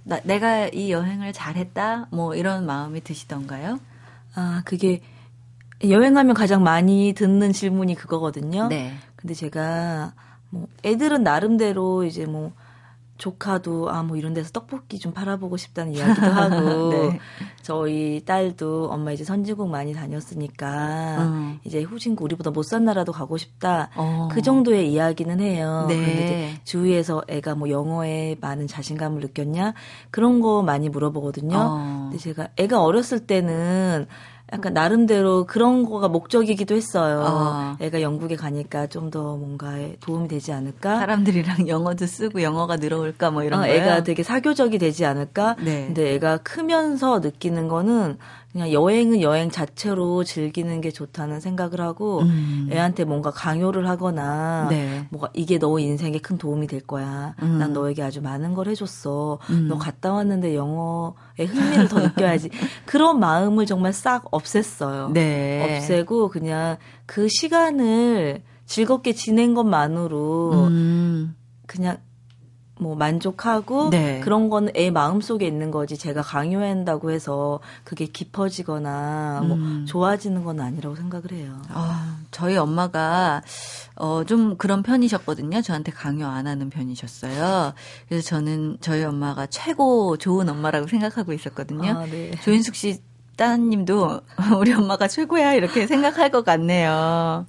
나, 0.03 0.19
내가 0.23 0.67
이 0.69 0.91
여행을 0.91 1.31
잘했다. 1.33 2.07
뭐 2.11 2.33
이런 2.35 2.65
마음이 2.65 3.01
드시던가요? 3.03 3.79
아, 4.35 4.61
그게 4.65 5.01
여행 5.87 6.13
가면 6.15 6.33
가장 6.33 6.63
많이 6.63 7.13
듣는 7.15 7.53
질문이 7.53 7.93
그거거든요. 7.95 8.67
네. 8.67 8.93
근데 9.19 9.33
제가 9.33 10.13
뭐 10.49 10.67
애들은 10.85 11.23
나름대로 11.23 12.05
이제 12.05 12.25
뭐 12.25 12.53
조카도 13.17 13.89
아 13.89 14.01
뭐 14.01 14.15
이런 14.15 14.33
데서 14.33 14.49
떡볶이 14.51 14.97
좀 14.97 15.11
팔아보고 15.11 15.57
싶다는 15.57 15.93
이야기도 15.93 16.25
하고 16.31 16.89
네. 16.91 17.19
저희 17.61 18.23
딸도 18.25 18.87
엄마 18.91 19.11
이제 19.11 19.25
선진국 19.25 19.69
많이 19.69 19.91
다녔으니까 19.93 21.17
음. 21.25 21.59
이제 21.65 21.81
후진국 21.81 22.23
우리보다 22.23 22.51
못 22.51 22.63
산 22.63 22.85
나라도 22.85 23.11
가고 23.11 23.35
싶다 23.37 23.89
어. 23.97 24.29
그 24.31 24.41
정도의 24.41 24.89
이야기는 24.89 25.41
해요. 25.41 25.85
네. 25.89 25.97
근데 25.97 26.11
이제 26.23 26.61
주위에서 26.63 27.21
애가 27.27 27.55
뭐 27.55 27.69
영어에 27.69 28.37
많은 28.39 28.67
자신감을 28.67 29.19
느꼈냐 29.19 29.73
그런 30.11 30.39
거 30.39 30.63
많이 30.63 30.87
물어보거든요. 30.87 31.57
어. 31.59 31.99
근데 32.03 32.17
제가 32.19 32.47
애가 32.55 32.81
어렸을 32.81 33.27
때는 33.27 34.07
약간 34.51 34.73
나름대로 34.73 35.45
그런 35.45 35.85
거가 35.87 36.07
목적이기도 36.07 36.75
했어요. 36.75 37.23
어. 37.23 37.75
애가 37.83 38.01
영국에 38.01 38.35
가니까 38.37 38.87
좀 38.87 39.09
더 39.09 39.35
뭔가 39.37 39.73
도움이 40.01 40.27
되지 40.27 40.51
않을까? 40.51 40.99
사람들이랑 40.99 41.65
영어도 41.67 42.05
쓰고 42.05 42.43
영어가 42.43 42.75
늘어올까 42.75 43.31
뭐 43.31 43.41
이런 43.43 43.61
어, 43.61 43.65
애가 43.67 44.03
되게 44.03 44.21
사교적이 44.21 44.77
되지 44.77 45.03
않을까? 45.03 45.55
네. 45.63 45.85
근데 45.87 46.13
애가 46.13 46.39
크면서 46.43 47.17
느끼는 47.17 47.69
거는 47.69 48.19
그냥 48.51 48.71
여행은 48.71 49.21
여행 49.21 49.51
자체로 49.51 50.23
즐기는 50.23 50.81
게 50.81 50.89
좋다는 50.89 51.39
생각을 51.39 51.81
하고 51.81 52.21
음. 52.21 52.67
애한테 52.71 53.03
뭔가 53.03 53.29
강요를 53.29 53.87
하거나 53.87 54.65
네. 54.71 55.05
뭐가 55.11 55.29
이게 55.35 55.59
너 55.59 55.77
인생에 55.77 56.17
큰 56.17 56.39
도움이 56.39 56.65
될 56.65 56.81
거야. 56.81 57.35
음. 57.43 57.59
난 57.59 57.73
너에게 57.73 58.01
아주 58.01 58.21
많은 58.21 58.55
걸 58.55 58.67
해줬어. 58.67 59.37
음. 59.51 59.67
너 59.67 59.77
갔다 59.77 60.13
왔는데 60.13 60.55
영어에 60.55 61.45
흥미를 61.47 61.87
더 61.89 61.99
느껴야지. 61.99 62.49
그런 62.85 63.19
마음을 63.19 63.67
정말 63.67 63.93
싹 63.93 64.25
없앴어요. 64.31 65.11
네. 65.11 65.75
없애고 65.77 66.29
그냥 66.29 66.77
그 67.05 67.27
시간을 67.29 68.41
즐겁게 68.65 69.13
지낸 69.13 69.53
것만으로 69.53 70.53
음. 70.69 71.35
그냥 71.67 71.97
뭐 72.79 72.95
만족하고 72.95 73.89
네. 73.89 74.21
그런 74.21 74.49
거는 74.49 74.71
애 74.75 74.89
마음속에 74.89 75.45
있는 75.45 75.69
거지 75.69 75.97
제가 75.97 76.21
강요한다고 76.21 77.11
해서 77.11 77.59
그게 77.83 78.05
깊어지거나 78.05 79.41
뭐 79.45 79.57
음. 79.57 79.85
좋아지는 79.87 80.43
건 80.45 80.61
아니라고 80.61 80.95
생각을 80.95 81.33
해요. 81.33 81.61
아, 81.69 82.17
저희 82.31 82.55
엄마가 82.55 83.43
어좀 83.95 84.55
그런 84.57 84.81
편이셨거든요. 84.81 85.61
저한테 85.61 85.91
강요 85.91 86.27
안 86.27 86.47
하는 86.47 86.69
편이셨어요. 86.69 87.73
그래서 88.07 88.25
저는 88.27 88.77
저희 88.79 89.03
엄마가 89.03 89.45
최고 89.47 90.15
좋은 90.17 90.47
엄마라고 90.47 90.87
생각하고 90.87 91.33
있었거든요. 91.33 91.91
아, 91.91 92.05
네. 92.05 92.31
조인숙 92.43 92.75
씨 92.75 93.01
따님도 93.35 94.21
우리 94.57 94.73
엄마가 94.73 95.09
최고야 95.09 95.53
이렇게 95.53 95.85
생각할 95.85 96.31
것 96.31 96.45
같네요. 96.45 97.45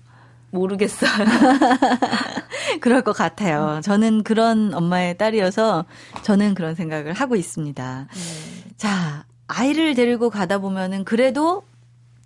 모르겠어요. 0.50 1.11
그럴 2.80 3.02
것 3.02 3.12
같아요. 3.12 3.80
저는 3.83 4.23
그런 4.23 4.75
엄마의 4.75 5.16
딸이어서 5.16 5.85
저는 6.23 6.54
그런 6.54 6.75
생각을 6.75 7.12
하고 7.12 7.37
있습니다. 7.37 8.07
네. 8.12 8.73
자, 8.76 9.25
아이를 9.49 9.95
데리고 9.95 10.30
가다 10.30 10.59
보면은 10.59 11.04
그래도 11.04 11.62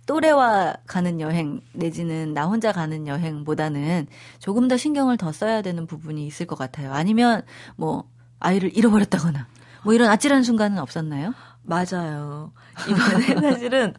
또래와 0.05 0.75
가는 0.85 1.19
여행 1.19 1.61
내지는 1.73 2.33
나 2.33 2.45
혼자 2.45 2.71
가는 2.71 3.07
여행보다는 3.07 4.05
조금 4.37 4.67
더 4.67 4.77
신경을 4.77 5.17
더 5.17 5.31
써야 5.31 5.63
되는 5.63 5.87
부분이 5.87 6.27
있을 6.27 6.45
것 6.45 6.55
같아요. 6.59 6.93
아니면 6.93 7.41
뭐 7.75 8.03
아이를 8.39 8.75
잃어버렸다거나 8.77 9.47
뭐 9.83 9.93
이런 9.93 10.09
아찔한 10.09 10.43
순간은 10.43 10.77
없었나요? 10.77 11.33
맞아요. 11.63 12.51
이번에 12.87 13.49
사실은 13.51 13.93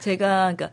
제가 0.00 0.52
그러니까 0.54 0.70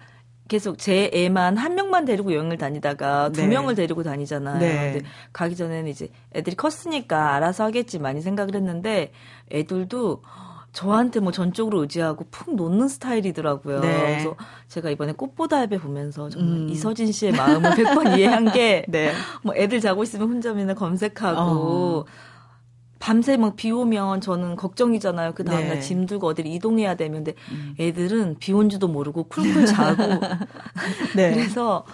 계속 0.48 0.78
제 0.78 1.10
애만 1.14 1.58
한 1.58 1.76
명만 1.76 2.06
데리고 2.06 2.34
여행을 2.34 2.58
다니다가 2.58 3.30
두 3.30 3.42
네. 3.42 3.48
명을 3.48 3.74
데리고 3.76 4.04
다니잖아요. 4.04 4.60
네. 4.60 4.92
근데 4.94 5.06
가기 5.34 5.56
전에는 5.56 5.90
이제 5.90 6.10
애들이 6.36 6.56
컸으니까 6.56 7.34
알아서 7.36 7.64
하겠지 7.66 7.98
많이 7.98 8.22
생각을 8.22 8.54
했는데 8.54 9.12
애들도 9.52 10.22
저한테 10.72 11.22
뭐 11.22 11.32
전적으로 11.32 11.82
의지하고 11.82 12.26
푹 12.30 12.56
놓는 12.56 12.90
스타일이더라고요. 12.90 13.80
네. 13.80 13.98
그래서 13.98 14.36
제가 14.68 14.90
이번에 14.92 15.14
꽃보다 15.14 15.64
앱에 15.64 15.78
보면서 15.80 16.30
정말 16.30 16.50
음. 16.64 16.70
이서진 16.70 17.12
씨의 17.12 17.32
마음을 17.32 17.70
100번 17.72 18.18
이해한 18.20 18.52
게, 18.52 18.84
네. 18.90 19.14
뭐 19.42 19.56
애들 19.56 19.80
자고 19.80 20.04
있으면 20.04 20.28
혼자면 20.28 20.76
검색하고, 20.76 21.40
어. 22.04 22.06
밤새 23.06 23.38
막비 23.38 23.70
뭐 23.72 23.82
오면 23.82 24.20
저는 24.22 24.56
걱정이잖아요. 24.56 25.36
그 25.36 25.44
다음날 25.44 25.76
네. 25.76 25.80
짐 25.80 26.08
들고 26.08 26.26
어디를 26.26 26.50
이동해야 26.50 26.96
되는데 26.96 27.36
음. 27.52 27.76
애들은 27.80 28.38
비 28.40 28.52
온지도 28.52 28.88
모르고 28.88 29.26
쿨쿨 29.26 29.68
자고 29.70 30.06
네. 31.16 31.32
그래서 31.36 31.86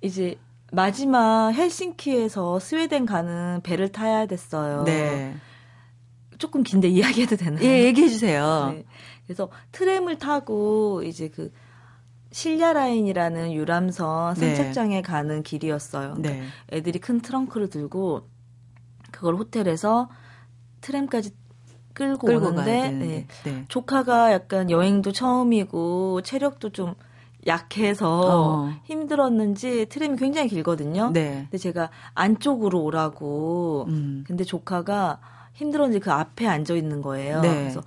이제 0.00 0.36
마지막 0.72 1.50
헬싱키에서 1.50 2.60
스웨덴 2.60 3.04
가는 3.04 3.60
배를 3.62 3.92
타야 3.92 4.24
됐어요. 4.24 4.84
네. 4.84 5.34
조금 6.38 6.62
긴데 6.62 6.88
이야기해도 6.88 7.36
되나요? 7.36 7.62
예, 7.66 7.84
얘기해 7.84 8.08
주세요. 8.08 8.70
네. 8.74 8.84
그래서 9.26 9.50
트램을 9.72 10.16
타고 10.16 11.02
이제 11.02 11.28
그 11.28 11.52
실야 12.30 12.72
라인이라는 12.72 13.52
유람선 13.52 14.36
선착장에 14.36 14.94
네. 14.94 15.02
가는 15.02 15.42
길이었어요. 15.42 16.14
그 16.24 16.40
애들이 16.74 17.00
큰 17.00 17.20
트렁크를 17.20 17.68
들고 17.68 18.30
그걸 19.10 19.34
호텔에서 19.34 20.08
트램까지 20.82 21.30
끌고, 21.94 22.26
끌고 22.26 22.46
오는데 22.48 22.90
네. 22.90 23.26
네. 23.44 23.64
조카가 23.68 24.32
약간 24.32 24.70
여행도 24.70 25.12
처음이고 25.12 26.20
체력도 26.22 26.70
좀 26.70 26.94
약해서 27.46 28.20
어. 28.64 28.70
힘들었는지 28.84 29.86
트램이 29.86 30.16
굉장히 30.16 30.48
길거든요. 30.48 31.10
네. 31.10 31.42
근데 31.50 31.58
제가 31.58 31.90
안쪽으로 32.14 32.80
오라고. 32.82 33.86
음. 33.88 34.22
근데 34.26 34.44
조카가 34.44 35.18
힘들었는지 35.54 36.00
그 36.00 36.12
앞에 36.12 36.46
앉아 36.46 36.74
있는 36.74 37.02
거예요. 37.02 37.40
네. 37.40 37.48
그래서 37.52 37.82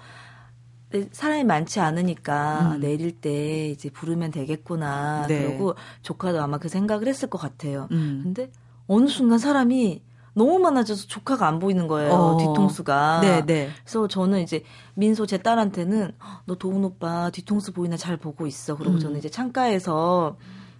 네, 0.92 1.08
사람이 1.12 1.46
많지 1.46 1.80
않으니까 1.80 2.74
음. 2.76 2.80
내릴 2.82 3.14
때 3.20 3.70
이제 3.70 3.90
부르면 3.90 4.32
되겠구나. 4.32 5.26
네. 5.28 5.46
그러고 5.48 5.76
조카도 6.02 6.42
아마 6.42 6.58
그 6.58 6.68
생각을 6.70 7.08
했을 7.08 7.30
것 7.30 7.38
같아요. 7.40 7.88
음. 7.92 8.20
근데 8.24 8.52
어느 8.88 9.08
순간 9.08 9.40
사람이 9.40 10.02
너무 10.36 10.60
많아져서 10.60 11.08
조카가 11.08 11.48
안 11.48 11.60
보이는 11.60 11.88
거예요. 11.88 12.12
어. 12.12 12.38
뒤통수가. 12.38 13.22
네, 13.22 13.46
네. 13.46 13.70
그래서 13.84 14.08
저는 14.10 14.42
이제 14.42 14.64
민소 14.94 15.26
제 15.28 15.38
딸한테는 15.38 16.12
너 16.46 16.56
도훈 16.56 16.84
오빠 16.84 17.30
뒤통수 17.30 17.72
보이나 17.72 17.96
잘 17.96 18.18
보고 18.18 18.46
있어. 18.46 18.76
그러고 18.76 18.98
음. 18.98 19.00
저는 19.00 19.18
이제 19.18 19.30
창가에서 19.30 20.38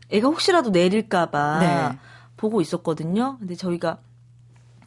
애가 0.10 0.28
혹시라도 0.28 0.72
내릴까봐 0.72 1.60
네. 1.60 1.98
보고 2.36 2.60
있었거든요. 2.60 3.38
근데 3.40 3.56
저희가 3.56 4.00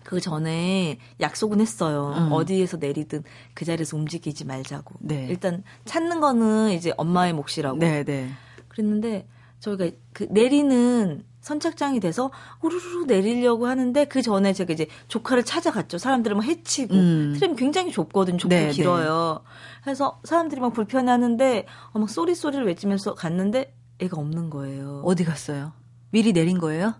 그 0.04 0.20
전에 0.20 0.98
약속은 1.20 1.60
했어요. 1.62 2.14
음. 2.16 2.28
어디에서 2.32 2.76
내리든 2.76 3.24
그 3.54 3.64
자리에서 3.64 3.96
움직이지 3.96 4.44
말자고. 4.44 4.96
네. 4.98 5.26
일단 5.30 5.64
찾는 5.86 6.20
거는 6.20 6.72
이제 6.72 6.92
엄마의 6.98 7.32
몫이라고. 7.32 7.78
네, 7.78 8.04
네. 8.04 8.28
그랬는데 8.68 9.26
저희가 9.60 9.88
그 10.12 10.26
내리는 10.30 11.24
선착장이 11.48 12.00
돼서 12.00 12.30
우르르 12.60 13.04
내리려고 13.06 13.66
하는데 13.66 14.04
그 14.04 14.20
전에 14.22 14.52
제가 14.52 14.72
이제 14.74 14.86
조카를 15.08 15.44
찾아갔죠. 15.44 15.96
사람들을 15.98 16.36
막 16.36 16.44
해치고 16.44 16.94
음. 16.94 17.32
트램 17.38 17.56
굉장히 17.56 17.90
좁거든요. 17.90 18.36
좁고 18.36 18.48
네, 18.54 18.66
네, 18.66 18.72
길어요. 18.72 19.40
네. 19.42 19.50
그래서 19.82 20.20
사람들이 20.24 20.60
막 20.60 20.74
불편해하는데 20.74 21.64
어, 21.92 21.98
막 21.98 22.10
소리 22.10 22.34
소리를 22.34 22.64
외치면서 22.66 23.14
갔는데 23.14 23.74
애가 24.00 24.18
없는 24.20 24.50
거예요. 24.50 25.02
어디 25.04 25.24
갔어요? 25.24 25.72
미리 26.10 26.32
내린 26.32 26.58
거예요? 26.58 26.94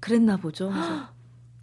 그랬나 0.00 0.36
보죠. 0.38 0.70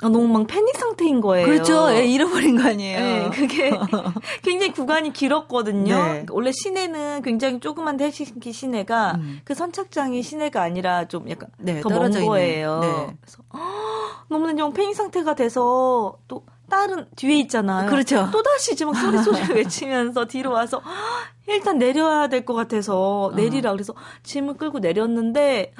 아, 0.01 0.09
너무 0.09 0.27
막 0.27 0.47
패닉 0.47 0.75
상태인 0.77 1.21
거예요. 1.21 1.45
그렇죠. 1.45 1.91
예, 1.91 2.05
잃어버린 2.05 2.57
거 2.59 2.67
아니에요. 2.67 2.99
네, 2.99 3.29
그게 3.31 3.71
굉장히 4.41 4.73
구간이 4.73 5.13
길었거든요. 5.13 5.95
네. 5.95 6.01
그러니까 6.09 6.33
원래 6.33 6.51
시내는 6.51 7.21
굉장히 7.21 7.59
조그만 7.59 7.99
헬싱키 7.99 8.51
시내가 8.51 9.13
음. 9.17 9.39
그 9.43 9.53
선착장이 9.53 10.21
시내가 10.23 10.61
아니라 10.61 11.05
좀 11.07 11.29
약간 11.29 11.49
네, 11.57 11.81
더먼 11.81 12.11
거예요. 12.25 12.79
네. 12.79 13.17
그래서 13.21 13.37
허, 13.53 13.59
너무나 14.29 14.55
좀 14.55 14.73
패닉 14.73 14.95
상태가 14.95 15.35
돼서 15.35 16.17
또 16.27 16.43
딸은 16.69 17.07
뒤에 17.15 17.35
있잖아요. 17.41 17.87
그렇죠. 17.89 18.29
또 18.31 18.41
다시 18.41 18.73
이제 18.73 18.83
막 18.85 18.95
소리 18.95 19.17
소리를 19.19 19.55
외치면서 19.55 20.25
뒤로 20.25 20.51
와서 20.51 20.81
일단 21.47 21.77
내려야 21.77 22.27
될 22.29 22.45
것 22.45 22.55
같아서 22.55 23.31
내리라 23.35 23.69
어. 23.69 23.73
그래서 23.73 23.93
짐을 24.23 24.55
끌고 24.55 24.79
내렸는데 24.79 25.73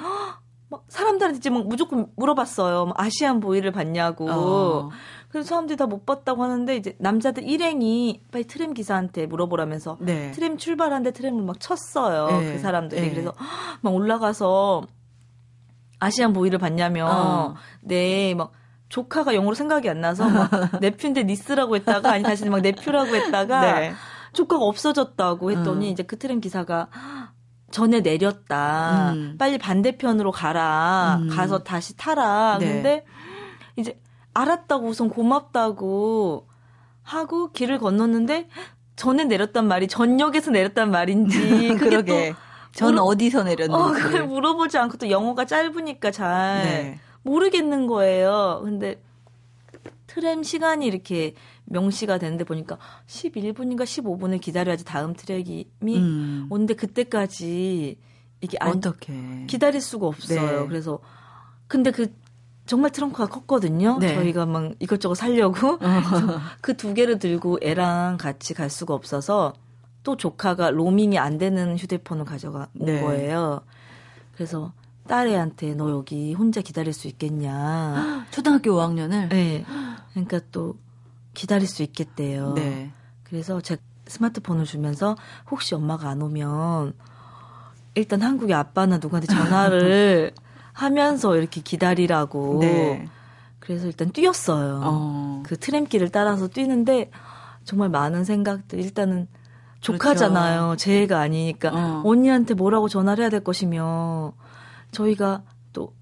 막 0.70 0.84
사람들한테 0.88 1.38
이제 1.38 1.50
무조건 1.50 2.06
물어봤어요. 2.16 2.92
아시안 2.96 3.40
보이를 3.40 3.70
봤냐고. 3.70 4.30
어. 4.30 4.90
그래서 5.28 5.48
사람들이 5.48 5.76
다 5.76 5.86
못 5.86 6.06
봤다고 6.06 6.42
하는데 6.42 6.76
이제 6.76 6.96
남자들 6.98 7.44
일행이 7.44 8.22
빨리 8.32 8.44
트램 8.46 8.72
기사한테 8.72 9.26
물어보라면서 9.26 9.98
네. 10.00 10.30
트램 10.32 10.56
출발하는데 10.56 11.10
트램을 11.12 11.42
막 11.42 11.60
쳤어요. 11.60 12.26
네. 12.40 12.52
그 12.54 12.58
사람들이 12.60 13.00
네. 13.00 13.10
그래서 13.10 13.32
막 13.82 13.94
올라가서 13.94 14.82
아시안 16.00 16.32
보이를 16.32 16.58
봤냐면 16.58 17.08
어. 17.10 17.54
네막 17.82 18.52
조카가 18.88 19.34
영어로 19.34 19.54
생각이 19.54 19.88
안 19.90 20.00
나서 20.00 20.28
막 20.28 20.50
네퓨인데 20.80 21.24
니스라고 21.24 21.76
했다가 21.76 22.12
아니 22.12 22.22
다시 22.22 22.48
막 22.48 22.60
네퓨라고 22.60 23.14
했다가 23.14 23.78
네. 23.80 23.92
조카가 24.32 24.64
없어졌다고 24.64 25.50
했더니 25.52 25.86
음. 25.88 25.92
이제 25.92 26.02
그 26.02 26.16
트램 26.18 26.40
기사가 26.40 26.88
전에 27.74 28.00
내렸다. 28.02 29.14
음. 29.14 29.34
빨리 29.36 29.58
반대편으로 29.58 30.30
가라. 30.30 31.16
음. 31.20 31.28
가서 31.28 31.58
다시 31.64 31.96
타라. 31.96 32.58
네. 32.60 32.66
근데 32.72 33.04
이제 33.76 33.98
알았다고 34.32 34.86
우선 34.86 35.10
고맙다고 35.10 36.46
하고 37.02 37.50
길을 37.50 37.80
건넜는데 37.80 38.48
전에 38.94 39.24
내렸단 39.24 39.66
말이 39.66 39.88
전역에서 39.88 40.52
내렸단 40.52 40.92
말인지 40.92 41.74
그게 41.76 42.00
또전 42.70 42.98
어디서 43.00 43.42
내렸는지 43.42 43.74
어, 43.74 43.88
그걸 43.90 44.24
물어보지 44.28 44.78
않고 44.78 44.96
또 44.96 45.10
영어가 45.10 45.44
짧으니까 45.44 46.12
잘 46.12 46.62
네. 46.62 47.00
모르겠는 47.22 47.88
거예요. 47.88 48.60
근데 48.62 49.02
트램 50.14 50.44
시간이 50.44 50.86
이렇게 50.86 51.34
명시가 51.64 52.18
되는데 52.18 52.44
보니까 52.44 52.78
11분인가 53.08 53.82
15분을 53.82 54.40
기다려야지 54.40 54.84
다음 54.84 55.12
트랙이 55.12 55.68
음. 55.82 56.46
오는데 56.50 56.74
그때까지 56.74 57.98
이게 58.40 58.56
안 58.60 58.76
어떡해. 58.76 59.46
기다릴 59.48 59.80
수가 59.80 60.06
없어요. 60.06 60.60
네. 60.62 60.68
그래서 60.68 61.00
근데 61.66 61.90
그 61.90 62.14
정말 62.66 62.92
트렁크가 62.92 63.26
컸거든요. 63.28 63.98
네. 63.98 64.14
저희가 64.14 64.46
막 64.46 64.72
이것저것 64.78 65.16
살려고 65.16 65.74
어. 65.74 65.80
그두 66.62 66.88
그 66.88 66.94
개를 66.94 67.18
들고 67.18 67.58
애랑 67.64 68.16
같이 68.18 68.54
갈 68.54 68.70
수가 68.70 68.94
없어서 68.94 69.52
또 70.04 70.16
조카가 70.16 70.70
로밍이 70.70 71.18
안 71.18 71.38
되는 71.38 71.76
휴대폰을 71.76 72.24
가져가 72.24 72.68
온 72.78 72.86
네. 72.86 73.00
거예요. 73.00 73.62
그래서 74.32 74.72
딸애한테 75.06 75.74
너 75.74 75.90
여기 75.90 76.32
혼자 76.34 76.60
기다릴 76.60 76.92
수 76.92 77.08
있겠냐. 77.08 78.26
초등학교 78.30 78.72
5학년을? 78.72 79.28
네. 79.28 79.64
그러니까 80.12 80.40
또 80.50 80.76
기다릴 81.34 81.66
수 81.68 81.82
있겠대요. 81.82 82.52
네. 82.54 82.90
그래서 83.24 83.60
제 83.60 83.76
스마트폰을 84.06 84.64
주면서 84.64 85.16
혹시 85.50 85.74
엄마가 85.74 86.08
안 86.08 86.22
오면 86.22 86.92
일단 87.94 88.22
한국의 88.22 88.54
아빠나 88.54 88.98
누구한테 88.98 89.26
전화를 89.32 90.32
하면서 90.72 91.36
이렇게 91.36 91.60
기다리라고. 91.60 92.58
네. 92.60 93.08
그래서 93.60 93.86
일단 93.86 94.10
뛰었어요. 94.10 94.80
어. 94.82 95.42
그 95.44 95.56
트램길을 95.58 96.10
따라서 96.10 96.48
뛰는데 96.48 97.10
정말 97.64 97.88
많은 97.88 98.24
생각들 98.24 98.78
일단은 98.80 99.26
조카잖아요. 99.80 100.76
제 100.76 101.02
애가 101.02 101.18
아니니까 101.20 101.70
어. 101.70 102.02
언니한테 102.04 102.54
뭐라고 102.54 102.88
전화를 102.88 103.22
해야 103.22 103.30
될 103.30 103.40
것이며 103.40 104.32
저희가 104.94 105.42
또 105.74 105.92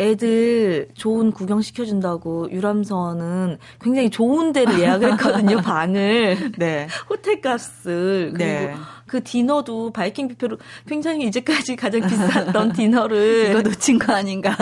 애들 0.00 0.88
좋은 0.94 1.30
구경 1.32 1.60
시켜준다고 1.60 2.50
유람선은 2.50 3.58
굉장히 3.80 4.10
좋은 4.10 4.52
데를 4.52 4.80
예약했거든요 4.80 5.58
방을 5.62 6.52
네. 6.58 6.88
호텔 7.08 7.40
값을 7.40 8.34
네. 8.36 8.58
그리고 8.58 8.70
네. 8.78 8.82
그 9.08 9.24
디너도 9.24 9.90
바이킹 9.92 10.28
뷔페로 10.28 10.58
굉장히 10.86 11.26
이제까지 11.26 11.76
가장 11.76 12.02
비쌌던 12.02 12.72
디너를 12.72 13.48
이거 13.50 13.62
놓친 13.62 13.98
거 13.98 14.12
아닌가? 14.12 14.54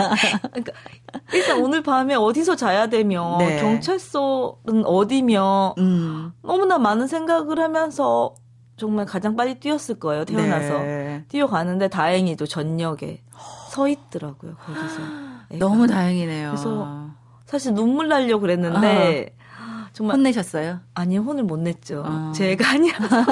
그러니까 0.53 0.71
일단 1.33 1.61
오늘 1.61 1.83
밤에 1.83 2.15
어디서 2.15 2.55
자야 2.55 2.87
되며 2.87 3.35
네. 3.39 3.59
경찰서는 3.61 4.85
어디며 4.85 5.75
음. 5.79 6.31
너무나 6.43 6.77
많은 6.77 7.07
생각을 7.07 7.59
하면서 7.59 8.33
정말 8.77 9.05
가장 9.05 9.35
빨리 9.35 9.55
뛰었을 9.55 9.95
거예요 9.95 10.23
태어나서 10.25 10.77
네. 10.79 11.25
뛰어가는데 11.27 11.89
다행히도 11.89 12.45
저녁에 12.45 13.19
서 13.77 13.87
있더라고요 13.87 14.55
거기서. 14.55 14.95
예. 15.53 15.57
너무 15.57 15.85
다행이네요. 15.87 16.49
그래서 16.49 17.07
사실 17.45 17.73
눈물 17.73 18.07
날려 18.09 18.39
그랬는데 18.39 19.35
아, 19.61 19.87
정말 19.93 20.17
혼내셨어요? 20.17 20.79
아니 20.95 21.17
혼을 21.17 21.43
못 21.43 21.59
냈죠. 21.59 22.03
아. 22.05 22.31
제가 22.35 22.71
아니라서. 22.71 23.25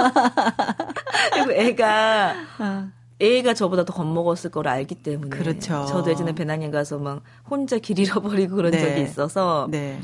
그리고 1.34 1.52
애가 1.52 2.34
아. 2.60 2.88
애가 3.20 3.54
저보다 3.54 3.86
더 3.86 3.94
겁먹었을 3.94 4.52
걸 4.52 4.68
알기 4.68 4.96
때문에. 4.96 5.36
그렇죠. 5.36 5.86
저도 5.90 6.12
예전에 6.12 6.36
배낭여행 6.36 6.72
가서 6.72 6.98
막 7.00 7.22
혼자 7.50 7.80
길 7.80 7.98
잃어버리고 8.00 8.56
그런 8.58 8.72
네. 8.72 8.80
적이 8.80 9.02
있어서. 9.04 9.68
네. 9.72 10.00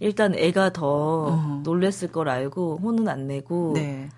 일단 0.00 0.34
애가 0.34 0.72
더 0.72 1.28
어. 1.30 1.60
놀랬을 1.62 2.10
걸 2.12 2.28
알고 2.28 2.80
혼은 2.82 3.08
안 3.08 3.26
내고. 3.28 3.72
네. 3.74 4.08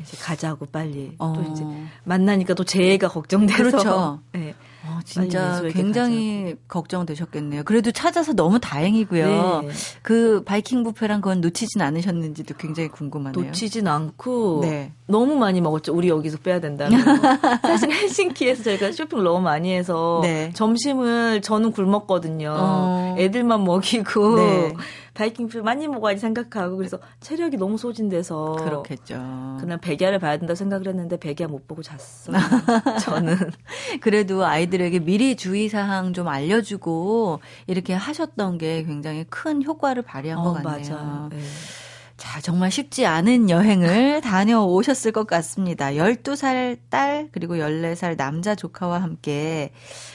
이제 0.00 0.16
가자고 0.20 0.66
빨리. 0.66 1.14
어. 1.18 1.32
또 1.34 1.42
이제 1.52 1.64
만나니까 2.04 2.54
또 2.54 2.64
제 2.64 2.92
애가 2.94 3.08
걱정돼서. 3.08 3.56
그렇죠. 3.62 4.20
네. 4.32 4.54
어, 4.88 5.00
진짜 5.04 5.62
굉장히 5.72 6.38
가져가고. 6.38 6.62
걱정되셨겠네요. 6.68 7.62
그래도 7.64 7.90
찾아서 7.90 8.32
너무 8.32 8.58
다행이고요. 8.58 9.62
네. 9.62 9.68
그 10.02 10.42
바이킹 10.44 10.82
부페랑그건 10.84 11.40
놓치진 11.42 11.82
않으셨는지도 11.82 12.54
굉장히 12.56 12.88
궁금하네요. 12.88 13.44
놓치진 13.44 13.86
않고 13.86 14.60
네. 14.62 14.92
너무 15.06 15.36
많이 15.36 15.60
먹었죠. 15.60 15.94
우리 15.94 16.08
여기서 16.08 16.38
빼야 16.38 16.60
된다고. 16.60 16.90
사실 17.62 17.90
헬싱키에서 17.92 18.62
저희가 18.64 18.92
쇼핑을 18.92 19.24
너무 19.24 19.40
많이 19.40 19.72
해서 19.72 20.20
네. 20.22 20.50
점심을 20.54 21.42
저는 21.42 21.72
굶었거든요. 21.72 22.54
어. 22.58 23.14
애들만 23.18 23.64
먹이고 23.64 24.36
네. 24.36 24.74
바이킹 25.18 25.48
필 25.48 25.62
많이 25.64 25.88
먹어야지 25.88 26.20
생각하고 26.20 26.76
그래서 26.76 27.00
체력이 27.18 27.56
너무 27.56 27.76
소진돼서 27.76 28.52
그렇겠죠. 28.60 29.20
그날 29.58 29.78
백야를 29.78 30.20
봐야 30.20 30.36
된다 30.36 30.54
생각을 30.54 30.86
했는데 30.86 31.16
백야 31.18 31.48
못 31.48 31.66
보고 31.66 31.82
잤어. 31.82 31.98
저는 33.02 33.36
그래도 34.00 34.46
아이들에게 34.46 35.00
미리 35.00 35.34
주의 35.36 35.68
사항 35.68 36.12
좀 36.12 36.28
알려주고 36.28 37.40
이렇게 37.66 37.94
하셨던 37.94 38.58
게 38.58 38.84
굉장히 38.84 39.24
큰 39.28 39.60
효과를 39.64 40.02
발휘한 40.04 40.38
어, 40.38 40.42
것 40.44 40.52
같네요. 40.62 40.72
맞아. 40.78 41.28
네. 41.32 41.40
자, 42.18 42.40
정말 42.40 42.70
쉽지 42.72 43.06
않은 43.06 43.48
여행을 43.48 44.20
다녀오셨을 44.22 45.12
것 45.12 45.28
같습니다. 45.28 45.92
12살 45.92 46.76
딸, 46.90 47.28
그리고 47.30 47.54
14살 47.58 48.16
남자 48.16 48.56
조카와 48.56 49.00
함께 49.00 49.70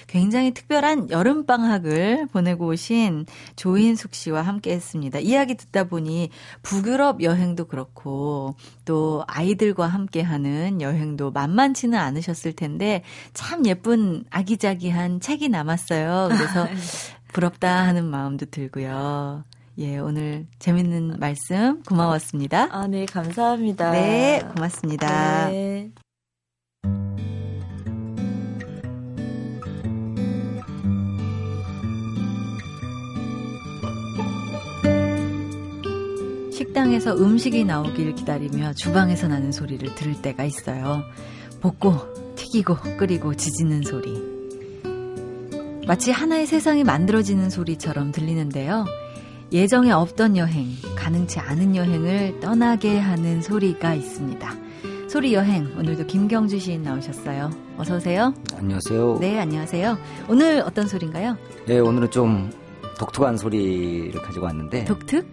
굉장히 0.07 0.53
특별한 0.53 1.09
여름방학을 1.11 2.27
보내고 2.33 2.67
오신 2.67 3.25
조인숙 3.55 4.13
씨와 4.15 4.41
함께 4.41 4.73
했습니다. 4.73 5.19
이야기 5.19 5.55
듣다 5.55 5.85
보니 5.85 6.29
북유럽 6.61 7.23
여행도 7.23 7.65
그렇고 7.67 8.55
또 8.83 9.23
아이들과 9.27 9.87
함께 9.87 10.21
하는 10.21 10.81
여행도 10.81 11.31
만만치는 11.31 11.97
않으셨을 11.97 12.51
텐데 12.51 13.01
참 13.33 13.65
예쁜 13.65 14.25
아기자기한 14.29 15.21
책이 15.21 15.47
남았어요. 15.47 16.27
그래서 16.33 16.67
부럽다 17.31 17.85
하는 17.87 18.03
마음도 18.07 18.45
들고요. 18.45 19.45
예, 19.79 19.97
오늘 19.97 20.45
재밌는 20.59 21.17
말씀 21.19 21.81
고마웠습니다. 21.83 22.67
아, 22.71 22.86
네, 22.86 23.07
감사합니다. 23.07 23.89
네, 23.91 24.41
고맙습니다. 24.53 25.49
네. 25.49 25.89
식당에서 36.51 37.17
음식이 37.17 37.65
나오길 37.65 38.13
기다리며 38.13 38.73
주방에서 38.73 39.27
나는 39.27 39.51
소리를 39.51 39.95
들을 39.95 40.21
때가 40.21 40.43
있어요. 40.43 41.01
볶고, 41.62 42.36
튀기고, 42.36 42.75
끓이고, 42.97 43.33
지지는 43.33 43.81
소리. 43.81 44.33
마치 45.88 46.12
하나의 46.12 46.45
세상이 46.45 46.83
만들어지는 46.83 47.49
소리처럼 47.49 48.12
들리는데요. 48.12 48.86
예정에 49.53 49.91
없던 49.91 50.35
여행, 50.35 50.65
가능치 50.95 51.37
않은 51.39 51.75
여행을 51.75 52.39
떠나게 52.39 52.97
하는 52.97 53.39
소리가 53.43 53.93
있습니다. 53.93 54.51
소리 55.07 55.35
여행 55.35 55.71
오늘도 55.77 56.07
김경주 56.07 56.57
시인 56.57 56.81
나오셨어요. 56.81 57.51
어서 57.77 57.95
오세요. 57.97 58.33
안녕하세요. 58.57 59.19
네, 59.21 59.37
안녕하세요. 59.39 59.95
오늘 60.27 60.61
어떤 60.65 60.87
소리인가요? 60.87 61.37
네, 61.67 61.77
오늘은 61.77 62.09
좀 62.09 62.49
독특한 62.97 63.37
소리를 63.37 64.19
가지고 64.23 64.45
왔는데. 64.47 64.85
독특? 64.85 65.23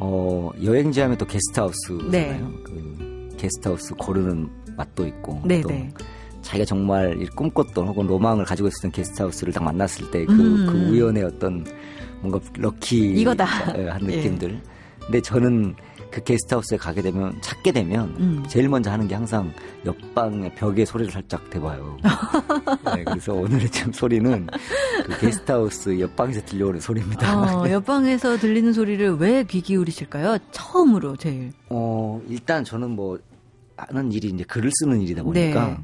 어, 0.00 0.50
여행지 0.64 1.00
하면 1.02 1.18
또 1.18 1.26
게스트하우스잖아요. 1.26 2.10
네. 2.10 2.40
그 2.64 3.28
게스트하우스 3.36 3.92
고르는 3.96 4.48
맛도 4.78 5.06
있고 5.06 5.42
네, 5.44 5.60
또 5.60 5.68
네. 5.68 5.92
자기가 6.40 6.64
정말 6.64 7.18
꿈꿨던 7.36 7.86
혹은 7.86 8.06
로망을 8.06 8.46
가지고 8.46 8.68
있었던 8.68 8.92
게스트하우스를 8.92 9.52
딱 9.52 9.62
만났을 9.62 10.10
때그 10.10 10.34
그 10.34 10.42
음. 10.42 10.66
그 10.72 10.72
우연의 10.96 11.22
어떤 11.22 11.66
뭔가 12.20 12.38
럭키 12.58 13.14
이거다 13.20 13.44
어, 13.44 13.90
한 13.90 14.00
예. 14.10 14.16
느낌들. 14.16 14.52
예. 14.54 14.60
근데 15.00 15.20
저는 15.22 15.74
그 16.10 16.22
게스트하우스에 16.22 16.78
가게 16.78 17.02
되면 17.02 17.38
찾게 17.42 17.72
되면 17.72 18.14
음. 18.18 18.42
제일 18.48 18.68
먼저 18.68 18.90
하는 18.90 19.06
게 19.08 19.14
항상 19.14 19.52
옆방의 19.84 20.54
벽에 20.54 20.84
소리를 20.84 21.10
살짝 21.12 21.48
대봐요. 21.50 21.96
네, 22.94 23.04
그래서 23.04 23.32
오늘의 23.34 23.70
참 23.70 23.92
소리는 23.92 24.46
그 25.04 25.20
게스트하우스 25.20 25.98
옆방에서 26.00 26.42
들려오는 26.46 26.80
소리입니다. 26.80 27.56
어, 27.58 27.64
네. 27.64 27.72
옆방에서 27.72 28.38
들리는 28.38 28.72
소리를 28.72 29.14
왜 29.16 29.44
귀 29.44 29.60
기울이실까요? 29.62 30.38
처음으로 30.50 31.16
제일. 31.16 31.52
어 31.70 32.20
일단 32.28 32.64
저는 32.64 32.90
뭐 32.90 33.18
하는 33.76 34.10
일이 34.12 34.28
이제 34.28 34.44
글을 34.44 34.70
쓰는 34.74 35.00
일이다 35.02 35.22
보니까. 35.22 35.66
네. 35.68 35.76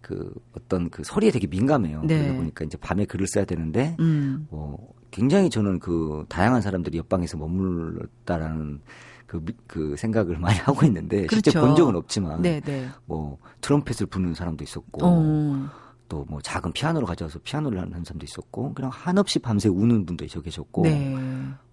그 0.00 0.32
어떤 0.56 0.90
그 0.90 1.04
소리에 1.04 1.30
되게 1.30 1.46
민감해요. 1.46 2.02
네. 2.04 2.18
그러다 2.18 2.34
보니까 2.36 2.64
이제 2.64 2.76
밤에 2.76 3.04
글을 3.04 3.24
써야 3.28 3.44
되는데 3.44 3.96
음. 4.00 4.48
뭐 4.50 4.92
굉장히 5.12 5.48
저는 5.50 5.78
그 5.78 6.24
다양한 6.28 6.60
사람들이 6.60 6.98
옆방에서 6.98 7.36
머물렀다라는 7.36 8.80
그, 9.26 9.44
그 9.68 9.94
생각을 9.96 10.38
많이 10.40 10.58
하고 10.58 10.84
있는데 10.86 11.26
그렇죠. 11.26 11.36
실제 11.50 11.60
본 11.60 11.76
적은 11.76 11.94
없지만 11.94 12.42
네네. 12.42 12.60
네. 12.62 12.88
뭐 13.04 13.38
트럼펫을 13.60 14.06
부는 14.06 14.34
사람도 14.34 14.64
있었고 14.64 15.00
어. 15.06 15.64
또뭐 16.08 16.40
작은 16.42 16.72
피아노를 16.72 17.06
가져와서 17.06 17.38
피아노를 17.42 17.78
하는 17.80 18.02
사람도 18.04 18.24
있었고 18.24 18.72
그냥 18.74 18.90
한없이 18.92 19.38
밤새 19.38 19.68
우는 19.68 20.04
분도 20.06 20.26
계셨고 20.26 20.82
네. 20.82 21.14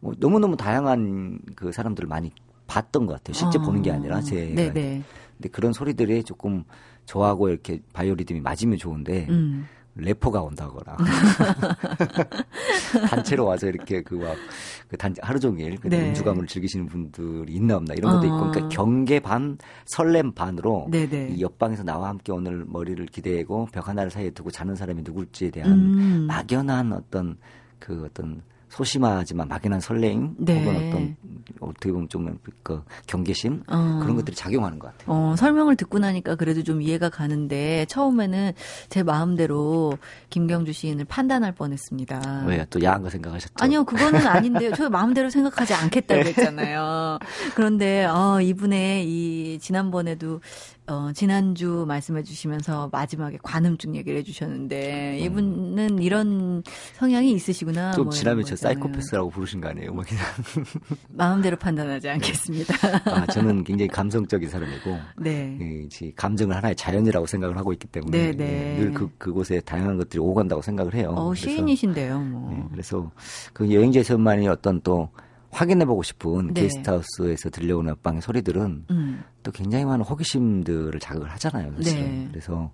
뭐 0.01 0.13
너무너무 0.17 0.55
다양한 0.55 1.39
그 1.55 1.71
사람들을 1.71 2.07
많이 2.07 2.31
봤던 2.67 3.05
것 3.05 3.13
같아요 3.13 3.33
실제 3.33 3.57
어. 3.57 3.61
보는 3.63 3.81
게 3.81 3.91
아니라 3.91 4.21
제가 4.21 4.55
네네. 4.55 4.73
네. 4.73 5.03
근데 5.37 5.49
그런 5.49 5.71
소리들이 5.73 6.23
조금 6.25 6.63
저하고 7.05 7.49
이렇게 7.49 7.81
바이오리듬이 7.93 8.41
맞으면 8.41 8.77
좋은데 8.77 9.27
음. 9.29 9.65
래퍼가 9.95 10.41
온다거나 10.43 10.97
단체로 13.09 13.45
와서 13.45 13.67
이렇게 13.67 14.01
그 14.01 14.15
막그 14.15 14.97
단체 14.97 15.21
하루 15.23 15.39
종일 15.39 15.77
그 15.79 15.89
네. 15.89 16.09
음주감을 16.09 16.47
즐기시는 16.47 16.85
분들이 16.87 17.53
있나 17.53 17.75
없나 17.77 17.93
이런 17.95 18.13
것도 18.13 18.21
아. 18.21 18.25
있고 18.25 18.37
그러니까 18.39 18.65
아. 18.65 18.69
경계 18.69 19.19
반 19.19 19.57
설렘 19.85 20.33
반으로 20.33 20.87
네네. 20.91 21.07
네. 21.09 21.29
이 21.33 21.41
옆방에서 21.41 21.83
나와 21.83 22.09
함께 22.09 22.31
오늘 22.31 22.65
머리를 22.67 23.03
기대고 23.07 23.69
벽 23.71 23.87
하나를 23.89 24.11
사이에 24.11 24.29
두고 24.31 24.51
자는 24.51 24.75
사람이 24.75 25.01
누굴지에 25.03 25.49
대한 25.51 25.71
음. 25.71 26.27
막연한 26.27 26.93
어떤 26.93 27.37
그 27.79 28.05
어떤 28.05 28.41
소심하지만 28.69 29.47
막연한 29.47 29.79
설레임 29.79 30.35
네. 30.37 30.59
혹은 30.63 30.87
어떤 30.87 31.15
어떻게 31.59 31.91
보면 31.91 32.09
좀 32.09 32.29
그 32.61 32.83
경계심 33.07 33.63
어. 33.67 33.99
그런 34.01 34.15
것들이 34.15 34.35
작용하는 34.35 34.77
것 34.79 34.89
같아요. 34.95 35.07
어, 35.17 35.35
설명을 35.35 35.75
듣고 35.77 35.97
나니까 35.97 36.35
그래도 36.35 36.61
좀 36.61 36.81
이해가 36.83 37.09
가는데 37.09 37.85
처음에는 37.85 38.51
제 38.89 39.01
마음대로 39.01 39.93
김경주 40.29 40.73
시인을 40.73 41.05
판단할 41.05 41.53
뻔했습니다. 41.55 42.43
왜요? 42.47 42.65
또 42.69 42.83
야한 42.83 43.01
거 43.01 43.09
생각하셨죠? 43.09 43.53
아니요, 43.61 43.85
그거는 43.85 44.27
아닌데요. 44.27 44.73
저 44.75 44.89
마음대로 44.89 45.29
생각하지 45.31 45.73
않겠다고 45.73 46.21
했잖아요. 46.25 47.17
네. 47.21 47.27
그런데 47.55 48.05
어, 48.05 48.39
이분의 48.41 49.05
이 49.07 49.57
지난번에도 49.59 50.41
어, 50.89 51.11
지난주 51.13 51.85
말씀해 51.87 52.23
주시면서 52.23 52.89
마지막에 52.91 53.37
관음증 53.43 53.95
얘기를 53.95 54.17
해 54.17 54.23
주셨는데, 54.23 55.19
음. 55.19 55.23
이분은 55.23 55.89
음. 55.97 56.01
이런 56.01 56.63
성향이 56.93 57.31
있으시구나. 57.33 57.91
좀뭐 57.91 58.09
지나면 58.11 58.43
저 58.43 58.55
사이코패스라고 58.55 59.29
부르신 59.29 59.61
거 59.61 59.69
아니에요? 59.69 59.93
뭐 59.93 60.03
그냥. 60.03 60.23
마음대로 61.09 61.55
판단하지 61.57 62.07
네. 62.07 62.13
않겠습니다. 62.15 62.73
아, 63.05 63.25
저는 63.27 63.63
굉장히 63.63 63.87
감성적인 63.87 64.49
사람이고, 64.49 64.97
네. 65.19 65.57
예, 66.01 66.11
감정을 66.15 66.55
하나의 66.55 66.75
자연이라고 66.75 67.25
생각을 67.27 67.55
하고 67.55 67.71
있기 67.73 67.87
때문에 67.89 68.17
네, 68.17 68.27
예, 68.27 68.31
네. 68.31 68.77
늘 68.79 68.93
그, 68.93 69.09
그곳에 69.19 69.59
다양한 69.61 69.97
것들이 69.97 70.19
오간다고 70.19 70.61
생각을 70.63 70.95
해요. 70.95 71.13
어, 71.15 71.35
시인이신데요, 71.35 72.19
뭐. 72.21 72.51
예, 72.51 72.63
그래서 72.71 73.11
그 73.53 73.71
여행지에서만이 73.71 74.47
어떤 74.47 74.81
또 74.81 75.09
확인해보고 75.51 76.03
싶은 76.03 76.53
네. 76.53 76.61
게스트하우스에서 76.61 77.49
들려오는 77.49 77.93
방의 78.03 78.21
소리들은 78.21 78.85
음. 78.91 79.23
또 79.43 79.51
굉장히 79.51 79.85
많은 79.85 80.05
호기심들을 80.05 80.99
자극을 80.99 81.29
하잖아요. 81.31 81.71
네. 81.71 81.75
사실은. 81.83 82.01
네. 82.05 82.27
그래서 82.29 82.71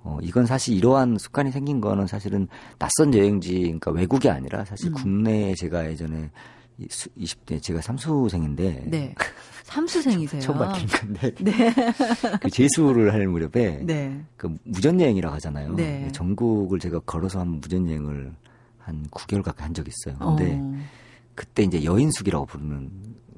어, 0.00 0.18
이건 0.22 0.46
사실 0.46 0.76
이러한 0.76 1.18
습관이 1.18 1.50
생긴 1.52 1.80
거는 1.80 2.06
사실은 2.06 2.48
낯선 2.78 3.14
여행지, 3.14 3.60
그러니까 3.62 3.90
외국이 3.90 4.28
아니라 4.28 4.64
사실 4.64 4.88
음. 4.88 4.94
국내에 4.94 5.54
제가 5.54 5.88
예전에 5.90 6.30
20대 6.80 7.62
제가 7.62 7.80
삼수생인데 7.80 8.84
네. 8.86 9.14
삼수생이세요? 9.64 10.42
처음 10.42 10.58
밝힌 10.58 10.86
건데 10.86 11.32
네. 11.40 11.74
그 12.42 12.50
재수를 12.50 13.14
할 13.14 13.26
무렵에 13.28 13.80
네. 13.82 14.20
그 14.36 14.54
무전 14.62 15.00
여행이라고 15.00 15.34
하잖아요. 15.36 15.74
네. 15.74 16.00
네. 16.04 16.12
전국을 16.12 16.78
제가 16.78 16.98
걸어서 17.00 17.40
한 17.40 17.48
무전 17.62 17.86
여행을 17.88 18.30
한 18.78 19.06
9개월 19.10 19.42
가까이 19.42 19.64
한 19.64 19.74
적이 19.74 19.90
있어요. 19.96 20.16
어. 20.20 20.36
근데 20.36 20.58
어. 20.60 20.76
그때 21.36 21.62
이제 21.62 21.84
여인숙이라고 21.84 22.46
부르는 22.46 22.90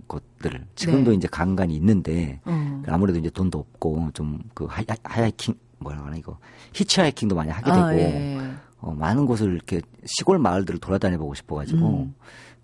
곳들 0.07 0.55
을 0.55 0.67
지금도 0.77 1.11
네. 1.11 1.17
이제 1.19 1.29
간간이 1.29 1.75
있는데 1.75 2.41
음. 2.47 2.69
그러니까 2.81 2.95
아무래도 2.95 3.19
이제 3.19 3.29
돈도 3.29 3.59
없고 3.59 4.11
좀 4.15 4.39
그 4.55 4.67
하이킹 5.05 5.55
뭐라 5.81 6.05
하나 6.07 6.17
이거 6.17 6.39
히치하이킹도 6.73 7.35
많이 7.35 7.51
하게 7.51 7.71
아, 7.71 7.75
되고 7.75 7.85
아, 7.87 7.95
예. 7.97 8.39
어, 8.81 8.93
많은 8.93 9.27
곳을 9.27 9.53
이렇게 9.53 9.81
시골 10.07 10.39
마을들을 10.39 10.81
돌아다녀 10.81 11.19
보고 11.19 11.35
싶어가지고 11.35 11.87
음. 12.05 12.15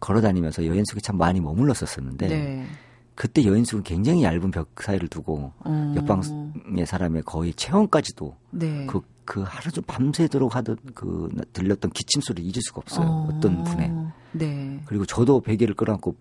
걸어다니면서 0.00 0.66
여인숙이 0.66 1.00
참 1.02 1.16
많이 1.18 1.40
머물렀었었는데 1.40 2.28
네. 2.28 2.66
그때 3.14 3.44
여인숙은 3.44 3.84
굉장히 3.84 4.24
얇은 4.24 4.50
벽 4.50 4.68
사이를 4.82 5.08
두고 5.08 5.52
어. 5.60 5.94
옆방의 5.96 6.84
사람의 6.86 7.22
거의 7.22 7.54
체온까지도 7.54 8.36
네. 8.50 8.86
그, 8.86 9.00
그 9.24 9.42
하루 9.42 9.70
종 9.70 9.84
밤새도록 9.86 10.54
하던 10.56 10.76
그 10.94 11.28
들렸던 11.52 11.92
기침 11.92 12.20
소리를 12.20 12.44
잊을 12.44 12.60
수가 12.62 12.80
없어요. 12.80 13.06
어. 13.08 13.40
떤 13.40 13.62
분의. 13.62 13.92
네. 14.32 14.80
그리고 14.86 15.06
저도 15.06 15.40
베개를 15.40 15.74
끌어안고 15.74 16.16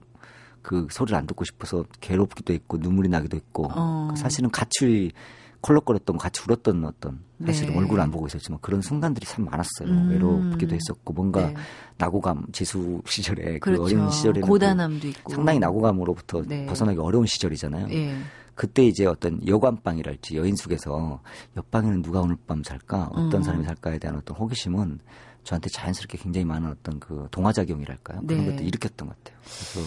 그 0.61 0.87
소리를 0.91 1.17
안 1.17 1.25
듣고 1.25 1.43
싶어서 1.45 1.83
괴롭기도 1.99 2.53
했고 2.53 2.77
눈물이 2.77 3.09
나기도 3.09 3.37
했고 3.37 3.67
어. 3.75 4.09
그 4.13 4.19
사실은 4.19 4.51
같이 4.51 5.11
콜록거렸던 5.63 6.17
같이 6.17 6.41
울었던 6.47 6.83
어떤 6.85 7.19
사실 7.45 7.67
네. 7.69 7.77
얼굴 7.77 7.99
안 8.01 8.11
보고 8.11 8.27
있었지만 8.27 8.59
그런 8.61 8.81
순간들이 8.81 9.25
참 9.25 9.45
많았어요. 9.45 9.87
음. 9.87 10.09
외롭기도 10.11 10.75
했었고 10.75 11.13
뭔가 11.13 11.47
네. 11.47 11.53
낙오감 11.97 12.47
재수 12.51 13.01
시절에 13.05 13.59
그 13.59 13.71
그렇죠. 13.71 13.83
그 13.83 13.85
어린 13.85 14.09
시절에 14.11 14.41
고단함도 14.41 15.07
있고 15.07 15.33
상당히 15.33 15.59
나고감으로부터 15.59 16.43
네. 16.45 16.65
벗어나기 16.65 16.99
어려운 16.99 17.25
시절이잖아요. 17.25 17.87
네. 17.87 18.15
그때 18.55 18.85
이제 18.85 19.05
어떤 19.05 19.45
여관방이랄지 19.47 20.37
여인숙에서 20.37 21.21
옆방에는 21.57 22.01
누가 22.01 22.19
오늘 22.21 22.35
밤살까 22.45 23.09
어떤 23.13 23.33
음. 23.35 23.41
사람이 23.43 23.63
살까에 23.63 23.97
대한 23.99 24.17
어떤 24.17 24.35
호기심은 24.37 24.99
저한테 25.45 25.69
자연스럽게 25.69 26.17
굉장히 26.19 26.45
많은 26.45 26.69
어떤 26.69 26.99
그 26.99 27.27
동화작용이랄까요 27.31 28.21
그런 28.27 28.45
네. 28.45 28.51
것도 28.51 28.63
일으켰던 28.63 29.07
것 29.07 29.17
같아요. 29.17 29.39
그래서 29.43 29.81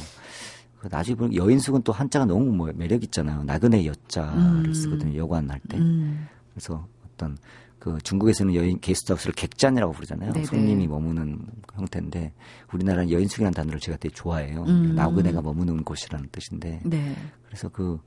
그 0.79 0.89
나중에 0.91 1.17
보면 1.17 1.35
여인숙은 1.35 1.83
또 1.83 1.93
한자가 1.93 2.25
너무 2.25 2.53
뭐 2.53 2.71
매력 2.75 3.03
있잖아요. 3.05 3.43
나그네 3.45 3.87
여자를 3.87 4.39
음. 4.67 4.75
쓰거든요. 4.75 5.17
여관할 5.17 5.59
때. 5.69 5.79
음. 5.79 6.27
그래서 6.53 6.87
어떤 7.07 7.37
그 7.79 7.99
중국에서는 8.03 8.55
여인 8.57 8.81
게스트하우스를 8.81 9.35
객잔이라고 9.35 9.93
부르잖아요. 9.93 10.33
네네. 10.33 10.47
손님이 10.47 10.87
머무는 10.89 11.47
형태인데 11.75 12.33
우리나라는 12.73 13.11
여인숙이라는 13.11 13.55
단어를 13.55 13.79
제가 13.81 13.97
되게 13.99 14.13
좋아해요. 14.15 14.65
음. 14.67 14.95
나그네가 14.95 15.41
머무는 15.41 15.83
곳이라는 15.85 16.29
뜻인데. 16.33 16.81
네. 16.85 17.17
그래서 17.47 17.69
그 17.69 18.01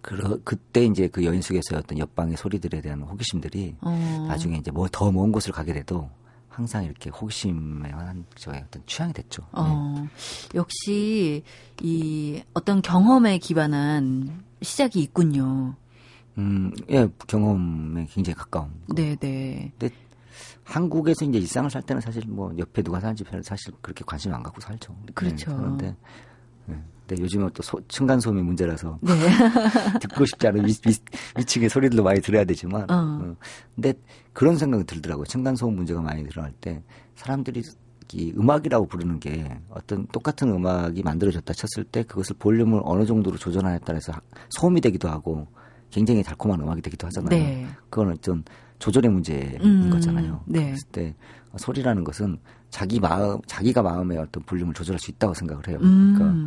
그러, 0.00 0.38
그때 0.44 0.84
이제 0.84 1.08
그 1.08 1.24
여인숙에서 1.24 1.76
어떤 1.76 1.98
옆방의 1.98 2.36
소리들에 2.36 2.80
대한 2.80 3.02
호기심들이 3.02 3.76
어. 3.82 4.24
나중에 4.28 4.56
이제 4.56 4.70
뭐 4.70 4.86
더 4.90 5.10
먼 5.12 5.30
곳을 5.32 5.52
가게 5.52 5.72
돼도 5.74 6.08
항상 6.58 6.82
이렇게 6.84 7.08
호기심에 7.08 7.88
관한 7.92 8.24
저의 8.34 8.60
어떤 8.66 8.82
취향이 8.84 9.12
됐죠. 9.12 9.44
어, 9.52 9.94
네. 9.96 10.08
역시 10.56 11.44
이 11.80 12.42
어떤 12.52 12.82
경험에 12.82 13.38
기반한 13.38 14.42
시작이 14.60 14.98
있군요. 15.00 15.76
음, 16.36 16.72
예, 16.90 17.08
경험에 17.28 18.06
굉장히 18.06 18.34
가까운. 18.34 18.72
네, 18.92 19.14
네. 19.20 19.70
근데 19.78 19.94
한국에서 20.64 21.24
이제 21.26 21.38
일상을 21.38 21.70
살 21.70 21.80
때는 21.82 22.02
사실 22.02 22.24
뭐 22.26 22.52
옆에 22.58 22.82
누가 22.82 22.98
사는지 22.98 23.22
사실 23.44 23.72
그렇게 23.80 24.02
관심을 24.04 24.34
안 24.34 24.42
갖고 24.42 24.60
살죠. 24.60 24.92
네, 25.06 25.12
그렇죠. 25.14 25.50
네, 25.52 25.56
그런데 25.56 25.96
네. 26.66 26.82
근데 27.08 27.16
네, 27.16 27.22
요즘은 27.22 27.50
또 27.54 27.62
소, 27.62 27.80
층간소음이 27.88 28.42
문제라서 28.42 28.98
네. 29.00 29.12
듣고 30.02 30.26
싶지 30.26 30.46
않은 30.48 30.66
위, 30.66 30.74
위, 31.38 31.44
층의 31.46 31.70
소리들도 31.70 32.02
많이 32.04 32.20
들어야 32.20 32.44
되지만 32.44 32.82
어. 32.90 32.94
어. 32.94 33.36
근데 33.74 33.94
그런 34.34 34.58
생각이 34.58 34.84
들더라고요. 34.84 35.24
층간소음 35.24 35.74
문제가 35.74 36.02
많이 36.02 36.22
드러날 36.28 36.52
때 36.60 36.82
사람들이 37.16 37.62
이 38.12 38.32
음악이라고 38.36 38.86
부르는 38.86 39.20
게 39.20 39.58
어떤 39.70 40.06
똑같은 40.08 40.50
음악이 40.52 41.02
만들어졌다 41.02 41.50
쳤을 41.54 41.84
때 41.84 42.02
그것을 42.02 42.36
볼륨을 42.38 42.80
어느 42.84 43.04
정도로 43.06 43.38
조절하에 43.38 43.78
따라서 43.84 44.12
소음이 44.50 44.80
되기도 44.82 45.08
하고 45.08 45.46
굉장히 45.90 46.22
달콤한 46.22 46.60
음악이 46.60 46.82
되기도 46.82 47.06
하잖아요. 47.06 47.28
네. 47.30 47.66
그건 47.88 48.10
어떤 48.12 48.44
조절의 48.78 49.10
문제인 49.10 49.56
음, 49.62 49.90
거잖아요. 49.90 50.42
네. 50.46 50.66
그랬을 50.68 50.88
때 50.92 51.14
소리라는 51.56 52.04
것은 52.04 52.38
자기 52.70 53.00
마음, 53.00 53.40
자기가 53.46 53.82
마음의 53.82 54.18
어떤 54.18 54.42
볼륨을 54.44 54.74
조절할 54.74 54.98
수 55.00 55.10
있다고 55.10 55.32
생각을 55.32 55.68
해요. 55.68 55.78
음. 55.82 56.14
그러니까 56.16 56.34
음. 56.38 56.46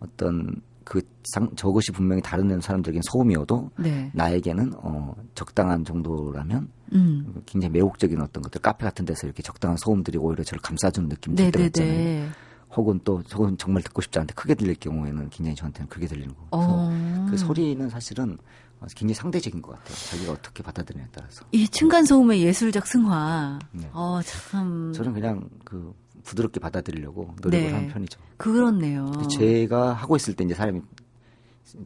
어떤 0.00 0.60
그 0.84 1.00
상, 1.24 1.48
저것이 1.54 1.92
분명히 1.92 2.20
다른 2.20 2.60
사람들에게는 2.60 3.02
소음이어도 3.04 3.70
네. 3.78 4.10
나에게는 4.12 4.72
어, 4.78 5.14
적당한 5.36 5.84
정도라면 5.84 6.68
음. 6.92 7.42
굉장히 7.46 7.72
매혹적인 7.74 8.20
어떤 8.20 8.42
것들 8.42 8.60
카페 8.60 8.84
같은 8.84 9.04
데서 9.04 9.26
이렇게 9.26 9.42
적당한 9.42 9.76
소음들이 9.76 10.18
오히려 10.18 10.42
저를 10.42 10.60
감싸주는 10.62 11.08
느낌이 11.08 11.36
들 11.36 11.44
네, 11.44 11.50
때가 11.52 11.62
네, 11.62 11.66
있잖아요. 11.68 11.94
네. 11.96 12.28
혹은 12.76 13.00
또 13.04 13.22
저건 13.24 13.56
정말 13.58 13.82
듣고 13.82 14.00
싶지 14.00 14.18
않은데 14.18 14.34
크게 14.34 14.54
들릴 14.54 14.74
경우에는 14.76 15.28
굉장히 15.30 15.54
저한테는 15.56 15.88
크게 15.88 16.06
들리는 16.06 16.28
거고 16.28 16.48
어. 16.52 17.26
그 17.28 17.36
소리는 17.36 17.88
사실은 17.88 18.36
어, 18.80 18.86
굉장히 18.96 19.14
상대적인 19.14 19.60
것 19.62 19.72
같아요. 19.76 19.94
자기가 19.96 20.32
어떻게 20.32 20.62
받아들이냐에 20.62 21.08
따라서. 21.12 21.44
이 21.52 21.68
층간 21.68 22.04
소음의 22.04 22.42
예술적 22.42 22.86
승화. 22.86 23.58
네. 23.72 23.88
어, 23.92 24.20
참. 24.24 24.92
저는 24.92 25.12
그냥 25.12 25.48
그 25.64 25.94
부드럽게 26.24 26.60
받아들이려고 26.60 27.34
노력을 27.42 27.66
네. 27.66 27.72
한 27.72 27.88
편이죠. 27.88 28.20
그렇네요. 28.36 29.10
제가 29.38 29.92
하고 29.94 30.16
있을 30.16 30.34
때 30.34 30.44
이제 30.44 30.54
사람이 30.54 30.80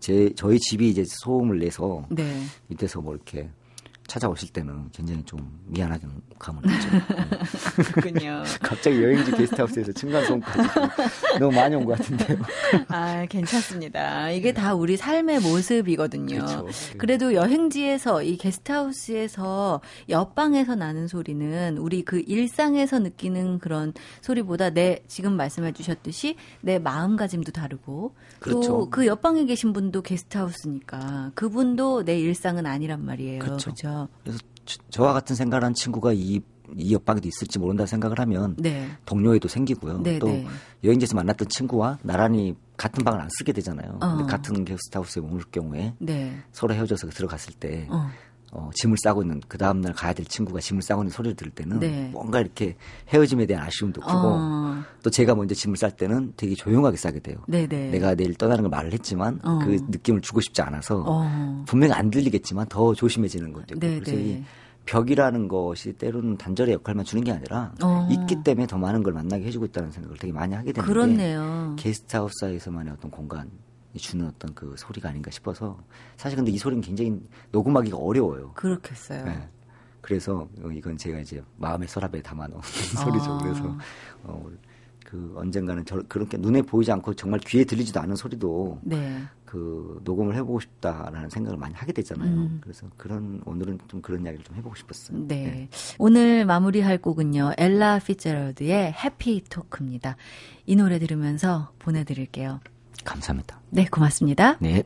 제 0.01 0.31
저희 0.37 0.59
집이 0.59 0.89
이제 0.89 1.05
소음을 1.07 1.59
내서 1.59 2.07
네. 2.11 2.41
밑에서 2.69 3.01
뭐 3.01 3.15
이렇게 3.15 3.51
찾아오실 4.07 4.51
때는 4.51 4.91
굉장히 4.91 5.23
좀 5.25 5.39
미안하게 5.67 6.07
감은 6.39 6.61
있죠. 6.65 6.89
그렇군요. 7.95 8.43
갑자기 8.63 9.03
여행지 9.03 9.31
게스트하우스에서 9.33 9.93
층간소음까지 9.93 10.69
너무 11.39 11.55
많이 11.57 11.75
온 11.75 11.85
것 11.87 11.97
같은데요. 11.99 12.39
아, 12.89 13.25
괜찮습니다. 13.29 14.31
이게 14.31 14.53
네. 14.53 14.61
다 14.61 14.75
우리 14.75 14.97
삶의 14.97 15.41
모습이거든요. 15.41 16.37
그렇죠. 16.45 16.67
그래도 16.99 17.35
여행지에서 17.35 18.23
이 18.23 18.37
게스트하우스에서 18.37 19.81
옆방에서 20.11 20.75
나는 20.77 21.09
소리는 21.09 21.79
우리 21.79 22.05
그 22.05 22.23
일상에서 22.27 22.99
느끼는 22.99 23.59
그런 23.59 23.95
소리보다 24.21 24.71
내 24.71 25.03
지금 25.09 25.33
말씀해 25.37 25.73
주셨듯이 25.73 26.37
내 26.61 26.79
마음가짐도 26.79 27.53
다르고 27.53 28.15
그렇죠. 28.41 28.69
또그 28.69 29.07
옆방에 29.07 29.47
계신 29.47 29.73
분도 29.73 30.03
게스트하우스니까 30.03 31.33
그분도 31.35 32.05
내 32.05 32.19
일상은 32.19 32.67
아니란 32.67 33.03
말이에요. 33.05 33.39
그렇죠. 33.41 33.65
그렇죠? 33.75 33.94
맞아요. 33.95 34.09
그래서 34.23 34.39
저와 34.91 35.13
같은 35.13 35.37
생각을 35.37 35.65
한 35.65 35.75
친구가 35.75 36.13
이, 36.15 36.41
이 36.77 36.95
옆방에도 36.95 37.29
있을지 37.29 37.59
모른다 37.59 37.87
생각을 37.87 38.19
하면 38.19 38.57
네. 38.59 38.89
동료에도 39.07 39.47
생기고요. 39.49 39.99
네, 40.03 40.19
또 40.19 40.27
네. 40.27 40.47
여행지에서 40.83 41.15
만났던 41.15 41.49
친구와 41.49 41.99
나란히 42.03 42.55
같은 42.77 43.05
방을 43.05 43.21
안 43.21 43.29
쓰게 43.31 43.53
되잖아요. 43.53 43.99
어. 44.01 44.17
근데 44.17 44.25
같은 44.25 44.65
게스트하우스에 44.65 45.23
머물 45.23 45.45
경우에 45.53 45.95
네. 45.99 46.37
서로 46.53 46.75
헤어져서 46.75 47.09
들어갔을 47.11 47.53
때 47.55 47.87
어. 47.91 48.09
어, 48.55 48.71
짐을 48.73 48.97
싸고 49.03 49.23
있는 49.23 49.41
그 49.49 49.59
다음 49.59 49.81
날 49.81 49.93
가야 49.93 50.13
될 50.13 50.25
친구가 50.25 50.61
짐을 50.61 50.81
싸고 50.83 51.03
있는 51.03 51.11
소리를 51.11 51.35
들을 51.37 51.51
때는 51.51 51.81
네. 51.81 52.09
뭔가 52.13 52.41
이렇게 52.41 52.77
헤어짐에 53.13 53.47
대한 53.47 53.67
아쉬움도 53.67 54.01
크고 54.01 54.17
어. 54.17 54.77
또 55.03 55.11
제가 55.11 55.35
먼저 55.35 55.55
짐을 55.57 55.77
쌀 55.77 55.91
때는 55.97 56.35
되게 56.37 56.55
조용하게 56.55 56.97
싸게 56.97 57.19
돼요. 57.19 57.37
네네. 57.49 57.67
네. 57.67 57.91
내가 57.91 58.15
내일 58.15 58.35
떠나는 58.37 58.63
걸 58.63 58.71
말을 58.71 58.93
했지만 58.93 59.41
어. 59.43 59.59
그 59.59 59.79
느낌을 59.89 60.21
주고 60.21 60.41
싶지 60.41 60.63
않아서 60.63 61.05
어. 61.05 61.65
분명히 61.67 61.93
안 61.93 62.11
들리겠지만 62.11 62.69
더 62.69 62.95
조심해지는 62.95 63.53
것도 63.53 63.77
네네. 63.81 63.99
그래서 64.01 64.17
이 64.21 64.25
네. 64.35 64.45
벽이라는 64.87 65.49
것이 65.49 65.95
때로는 65.95 66.37
단절의 66.37 66.75
역할만 66.75 67.05
주는 67.05 67.25
게 67.25 67.33
아니라 67.33 67.73
어. 67.83 68.07
있기 68.11 68.45
때문에 68.45 68.69
더 68.69 68.77
많은 68.79 69.03
걸 69.03 69.15
만나게 69.15 69.47
해주고 69.47 69.65
있다는 69.67 69.91
생각을 69.91 70.17
되게 70.19 70.33
많이 70.33 70.55
하게 70.55 70.73
되는데 70.73 70.93
그렇네요. 70.93 71.75
게스트하우스에서만의 71.79 72.93
어떤 72.93 73.11
공간 73.11 73.51
주는 73.99 74.27
어떤 74.27 74.55
그 74.55 74.75
소리가 74.77 75.11
아닌가 75.11 75.31
싶어서 75.31 75.79
사실 76.17 76.37
근데 76.37 76.51
이 76.51 76.59
소리는 76.59 76.83
굉장히 76.83 77.21
녹음하기가 77.53 77.97
어려워요. 77.97 78.53
그렇겠어요. 78.55 79.25
네. 79.25 79.49
그래서 80.01 80.47
이건 80.75 80.97
제가 80.97 81.19
이제 81.21 81.43
마음의 81.57 81.89
서랍에 81.89 82.21
담아놓은 82.23 82.61
아. 82.61 83.01
소리죠. 83.05 83.39
그래서 83.43 83.79
어, 84.25 84.47
그 85.05 85.33
언젠가는 85.37 85.85
저, 85.87 86.03
그렇게 86.09 86.37
눈에 86.37 86.61
보이지 86.63 86.91
않고 86.93 87.15
정말 87.15 87.41
귀에 87.41 87.65
들리지도 87.65 88.01
않은 88.01 88.17
소리도 88.17 88.81
네. 88.83 89.23
그 89.47 90.01
녹음을 90.03 90.35
해보고 90.35 90.59
싶다라는 90.59 91.31
생각을 91.31 91.57
많이 91.57 91.73
하게 91.75 91.93
됐잖아요 91.93 92.29
음. 92.37 92.59
그래서 92.61 92.89
그런 92.97 93.41
오늘은 93.45 93.79
좀 93.87 94.03
그런 94.03 94.25
이야기를 94.25 94.45
좀 94.45 94.57
해보고 94.57 94.75
싶었어요. 94.75 95.17
네. 95.29 95.45
네. 95.45 95.69
오늘 95.99 96.45
마무리할 96.45 96.99
곡은요 96.99 97.53
엘라 97.57 98.01
피제럴드의 98.01 98.93
해피 98.95 99.45
토크입니다. 99.49 100.17
이 100.67 100.75
노래 100.75 100.99
들으면서 100.99 101.71
보내드릴게요. 101.79 102.59
감사합니다. 103.05 103.61
네, 103.71 103.85
고맙습니다. 103.87 104.57
네. 104.61 104.83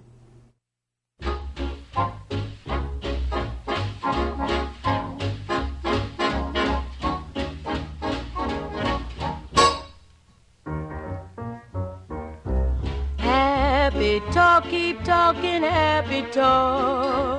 talk, 14.33 14.68
keep 14.68 15.02
talking 15.04 15.62
happy 15.62 16.22
talk. 16.33 17.38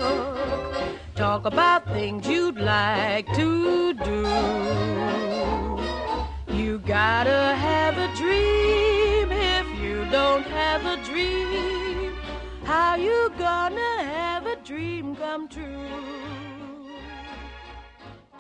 Talk 1.16 1.46
about 1.46 1.86
things 1.92 2.28
you'd 2.28 2.58
like 2.58 3.28
to 3.34 3.94
do. 3.94 4.26
You 6.50 6.80
gotta 6.88 7.54
have 7.58 7.98
a 7.98 8.08
dream 8.16 9.09
don't 10.20 10.48
have 10.62 10.84
a 10.96 10.98
dream, 11.10 12.12
how 12.72 12.92
you 13.08 13.20
gonna 13.46 13.94
have 14.20 14.44
a 14.48 14.58
dream 14.70 15.16
come 15.22 15.44
true? 15.48 16.18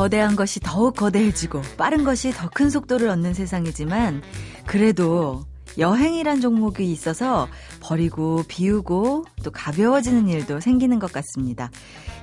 거대한 0.00 0.34
것이 0.34 0.60
더욱 0.62 0.96
거대해지고 0.96 1.60
빠른 1.76 2.04
것이 2.04 2.30
더 2.30 2.48
큰 2.50 2.68
속도를 2.68 3.08
얻는 3.10 3.32
세상이지만 3.32 4.22
그래도 4.66 5.42
여행이란 5.78 6.40
종목이 6.40 6.90
있어서 6.90 7.46
버리고 7.80 8.42
비우고 8.48 9.24
또 9.44 9.50
가벼워지는 9.52 10.28
일도 10.28 10.58
생기는 10.60 10.98
것 10.98 11.12
같습니다. 11.12 11.70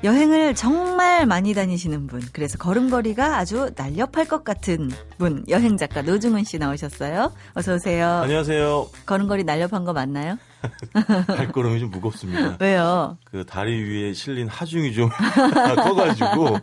여행을 0.03 0.53
정말 0.53 1.25
많이 1.25 1.53
다니시는 1.53 2.07
분, 2.07 2.21
그래서 2.33 2.57
걸음걸이가 2.57 3.37
아주 3.37 3.71
날렵할 3.77 4.27
것 4.27 4.43
같은 4.43 4.91
분, 5.17 5.45
여행 5.47 5.77
작가 5.77 6.01
노중은 6.01 6.43
씨 6.43 6.57
나오셨어요. 6.57 7.31
어서 7.53 7.73
오세요. 7.75 8.07
안녕하세요. 8.23 8.87
걸음걸이 9.05 9.45
날렵한 9.45 9.85
거 9.85 9.93
맞나요? 9.93 10.37
발걸음이 11.27 11.79
좀 11.79 11.91
무겁습니다. 11.91 12.57
왜요? 12.59 13.17
그 13.25 13.45
다리 13.45 13.79
위에 13.83 14.13
실린 14.13 14.47
하중이 14.47 14.93
좀 14.93 15.09
커가지고 15.75 16.57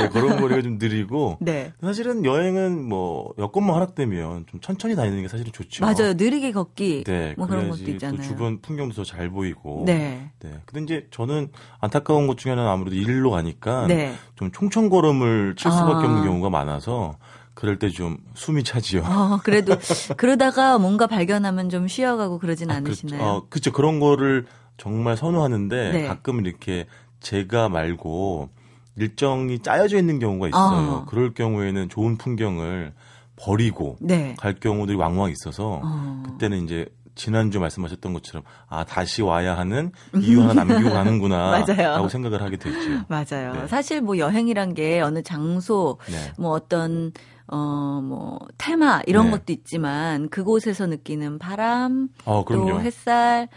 네, 0.00 0.08
걸음걸이가 0.12 0.62
좀 0.62 0.78
느리고. 0.78 1.38
네. 1.40 1.72
사실은 1.80 2.24
여행은 2.24 2.88
뭐 2.88 3.32
여건만 3.38 3.74
허락되면 3.74 4.46
좀 4.48 4.60
천천히 4.60 4.94
다니는 4.94 5.22
게 5.22 5.28
사실은 5.28 5.52
좋죠. 5.52 5.84
맞아요. 5.84 6.14
느리게 6.14 6.52
걷기. 6.52 7.04
네. 7.04 7.34
뭐 7.36 7.46
그런 7.46 7.68
것도 7.70 7.82
있잖아요. 7.90 8.16
또 8.16 8.22
주변 8.24 8.60
풍경도 8.60 8.94
더 8.96 9.02
잘 9.12 9.28
보이고. 9.28 9.82
네. 9.84 10.30
네. 10.38 10.60
근데 10.64 10.84
이제 10.84 11.06
저는 11.10 11.50
안타까운 11.80 12.26
것 12.28 12.38
중에 12.38 12.50
하나는 12.50 12.70
아무래도 12.70 12.96
일로 12.96 13.32
가니까 13.32 13.86
네. 13.88 14.14
좀 14.36 14.50
총천 14.52 14.88
걸음을 14.88 15.54
칠 15.58 15.70
수밖에 15.70 15.94
아. 15.94 15.98
없는 16.08 16.22
경우가 16.24 16.48
많아서. 16.48 17.16
그럴 17.62 17.78
때 17.78 17.88
좀 17.90 18.18
숨이 18.34 18.64
차지요. 18.64 19.02
어, 19.06 19.38
그래도 19.44 19.76
그러다가 20.16 20.78
뭔가 20.78 21.06
발견하면 21.06 21.68
좀 21.70 21.86
쉬어가고 21.86 22.40
그러진 22.40 22.68
아, 22.72 22.80
그렇죠. 22.80 23.02
않으시나요? 23.06 23.22
그, 23.22 23.28
어, 23.28 23.46
그렇죠. 23.48 23.70
그런 23.70 24.00
거를 24.00 24.46
정말 24.78 25.16
선호하는데 25.16 25.92
네. 25.92 26.08
가끔 26.08 26.44
이렇게 26.44 26.86
제가 27.20 27.68
말고 27.68 28.48
일정이 28.96 29.60
짜여져 29.62 29.96
있는 29.96 30.18
경우가 30.18 30.48
있어요. 30.48 30.88
어. 30.90 31.04
그럴 31.08 31.34
경우에는 31.34 31.88
좋은 31.88 32.16
풍경을 32.16 32.94
버리고 33.36 33.96
네. 34.00 34.34
갈 34.38 34.54
경우들이 34.54 34.96
왕왕 34.96 35.30
있어서 35.30 35.82
어. 35.84 36.22
그때는 36.26 36.64
이제 36.64 36.84
지난주 37.14 37.60
말씀하셨던 37.60 38.12
것처럼 38.12 38.42
아 38.68 38.82
다시 38.84 39.22
와야 39.22 39.56
하는 39.56 39.92
이유 40.20 40.40
하나 40.40 40.64
남기고 40.64 40.90
가는구나 40.90 41.64
라고 41.68 42.08
생각을 42.08 42.40
하게 42.42 42.56
됐죠 42.56 43.02
맞아요. 43.06 43.52
네. 43.52 43.68
사실 43.68 44.00
뭐 44.00 44.16
여행이란 44.16 44.72
게 44.74 44.98
어느 45.02 45.22
장소 45.22 45.98
네. 46.10 46.32
뭐 46.38 46.52
어떤 46.52 47.12
어, 47.48 48.00
뭐, 48.02 48.38
테마, 48.58 49.02
이런 49.06 49.26
네. 49.26 49.30
것도 49.32 49.52
있지만, 49.52 50.28
그곳에서 50.28 50.86
느끼는 50.86 51.38
바람, 51.38 52.08
어, 52.24 52.44
또 52.46 52.80
햇살, 52.80 53.48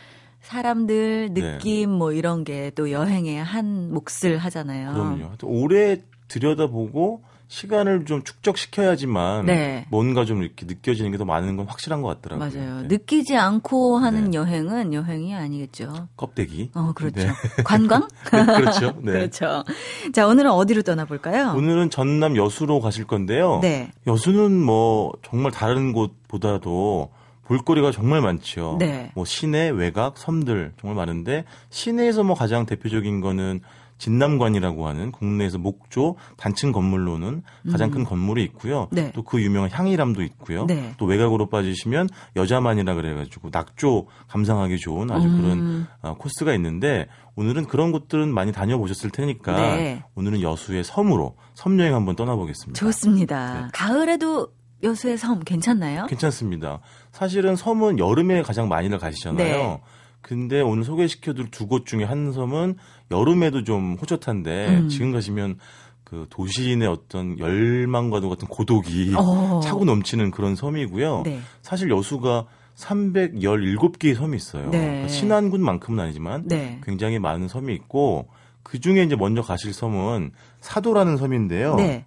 사람들, 0.42 1.32
네. 1.34 1.54
느낌, 1.58 1.92
네. 1.92 1.98
뭐, 1.98 2.12
이런 2.12 2.44
게 2.44 2.72
또 2.76 2.92
여행의 2.92 3.42
한 3.44 3.90
몫을 3.92 4.38
하잖아요. 4.40 4.94
그럼요. 4.94 5.28
올해 5.44 6.02
들여다보고, 6.28 7.22
시간을 7.56 8.04
좀 8.04 8.22
축적시켜야지만 8.24 9.46
네. 9.46 9.86
뭔가 9.90 10.26
좀 10.26 10.44
이렇게 10.44 10.66
느껴지는 10.68 11.12
게 11.12 11.16
더 11.16 11.24
많은 11.24 11.56
건 11.56 11.66
확실한 11.66 12.02
것 12.02 12.22
같더라고요. 12.22 12.60
맞아요. 12.68 12.82
네. 12.82 12.88
느끼지 12.90 13.38
않고 13.38 13.98
하는 14.00 14.32
네. 14.32 14.38
여행은 14.38 14.92
여행이 14.92 15.34
아니겠죠. 15.34 16.10
껍데기. 16.18 16.72
어, 16.76 16.92
그렇죠. 16.94 17.22
네. 17.22 17.64
관광? 17.64 18.06
네, 18.34 18.44
그렇죠. 18.46 18.92
네. 19.02 19.12
그렇죠. 19.14 19.64
자, 20.12 20.28
오늘은 20.28 20.52
어디로 20.52 20.82
떠나볼까요? 20.82 21.54
오늘은 21.56 21.90
전남 21.90 22.36
여수로 22.36 22.82
가실 22.82 23.08
건데요. 23.08 23.60
네. 23.62 23.94
여수는 24.08 24.62
뭐 24.62 25.14
정말 25.24 25.54
다른 25.54 25.94
곳보다도 25.94 27.12
볼거리가 27.46 27.92
정말 27.92 28.20
많죠. 28.20 28.76
네. 28.78 29.14
뭐 29.16 29.24
시내, 29.24 29.70
외곽, 29.70 30.18
섬들 30.18 30.74
정말 30.82 30.98
많은데 30.98 31.46
시내에서 31.70 32.26
뭐 32.26 32.36
가장 32.36 32.66
대표적인 32.66 33.22
거는 33.22 33.62
진남관이라고 33.98 34.88
하는 34.88 35.12
국내에서 35.12 35.58
목조 35.58 36.18
단층 36.38 36.72
건물로는 36.72 37.44
가장 37.72 37.90
음. 37.90 37.92
큰 37.94 38.04
건물이 38.04 38.44
있고요. 38.46 38.88
네. 38.92 39.12
또그 39.14 39.42
유명한 39.42 39.70
향이람도 39.72 40.22
있고요. 40.24 40.66
네. 40.66 40.94
또 40.98 41.06
외곽으로 41.06 41.48
빠지시면 41.50 42.10
여자만이라 42.36 42.94
그래가지고 42.96 43.50
낙조 43.52 44.08
감상하기 44.28 44.78
좋은 44.80 45.12
아주 45.12 45.28
음. 45.28 45.42
그런 45.42 45.88
어, 46.02 46.18
코스가 46.18 46.54
있는데 46.56 47.08
오늘은 47.36 47.66
그런 47.66 47.92
곳들은 47.92 48.34
많이 48.34 48.52
다녀보셨을 48.52 49.12
테니까 49.12 49.56
네. 49.56 50.04
오늘은 50.16 50.42
여수의 50.42 50.84
섬으로 50.84 51.36
섬 51.54 51.80
여행 51.80 51.96
한번 51.96 52.16
떠나보겠습니다. 52.16 52.78
좋습니다. 52.78 53.64
네. 53.66 53.68
가을에도 53.74 54.50
여수의 54.84 55.18
섬 55.18 55.40
괜찮나요? 55.40 56.06
괜찮습니다. 56.08 56.80
사실은 57.12 57.56
섬은 57.56 57.98
여름에 58.00 58.42
가장 58.42 58.68
많이들 58.68 58.98
가시잖아요. 59.00 59.38
네. 59.56 59.82
근데 60.26 60.60
오늘 60.60 60.84
소개시켜드릴 60.84 61.52
두 61.52 61.68
곳 61.68 61.86
중에 61.86 62.04
한 62.04 62.34
섬은 62.34 62.78
여름에도 63.12 63.64
좀 63.64 63.96
호젓한데 64.02 64.78
음. 64.84 64.90
지금 64.90 65.12
가시면 65.12 65.60
그 66.04 66.26
도시인의 66.32 66.88
어떤 66.88 67.38
열망과도 67.38 68.28
같은 68.30 68.48
고독이 68.48 69.14
어. 69.16 69.60
차고 69.64 69.86
넘치는 69.86 70.32
그런 70.32 70.56
섬이고요. 70.56 71.22
네. 71.26 71.40
사실 71.62 71.92
여수가 71.92 72.46
317개의 72.76 74.16
섬이 74.16 74.36
있어요. 74.36 74.72
네. 74.72 74.80
그러니까 74.82 75.08
신안군만큼은 75.10 76.00
아니지만 76.06 76.48
네. 76.48 76.80
굉장히 76.84 77.20
많은 77.20 77.48
섬이 77.48 77.72
있고 77.76 78.28
그 78.64 78.80
중에 78.80 79.04
이제 79.04 79.16
먼저 79.16 79.44
가실 79.44 79.74
섬은 79.74 80.32
사도라는 80.60 81.18
섬인데요. 81.18 81.76
네. 81.76 82.06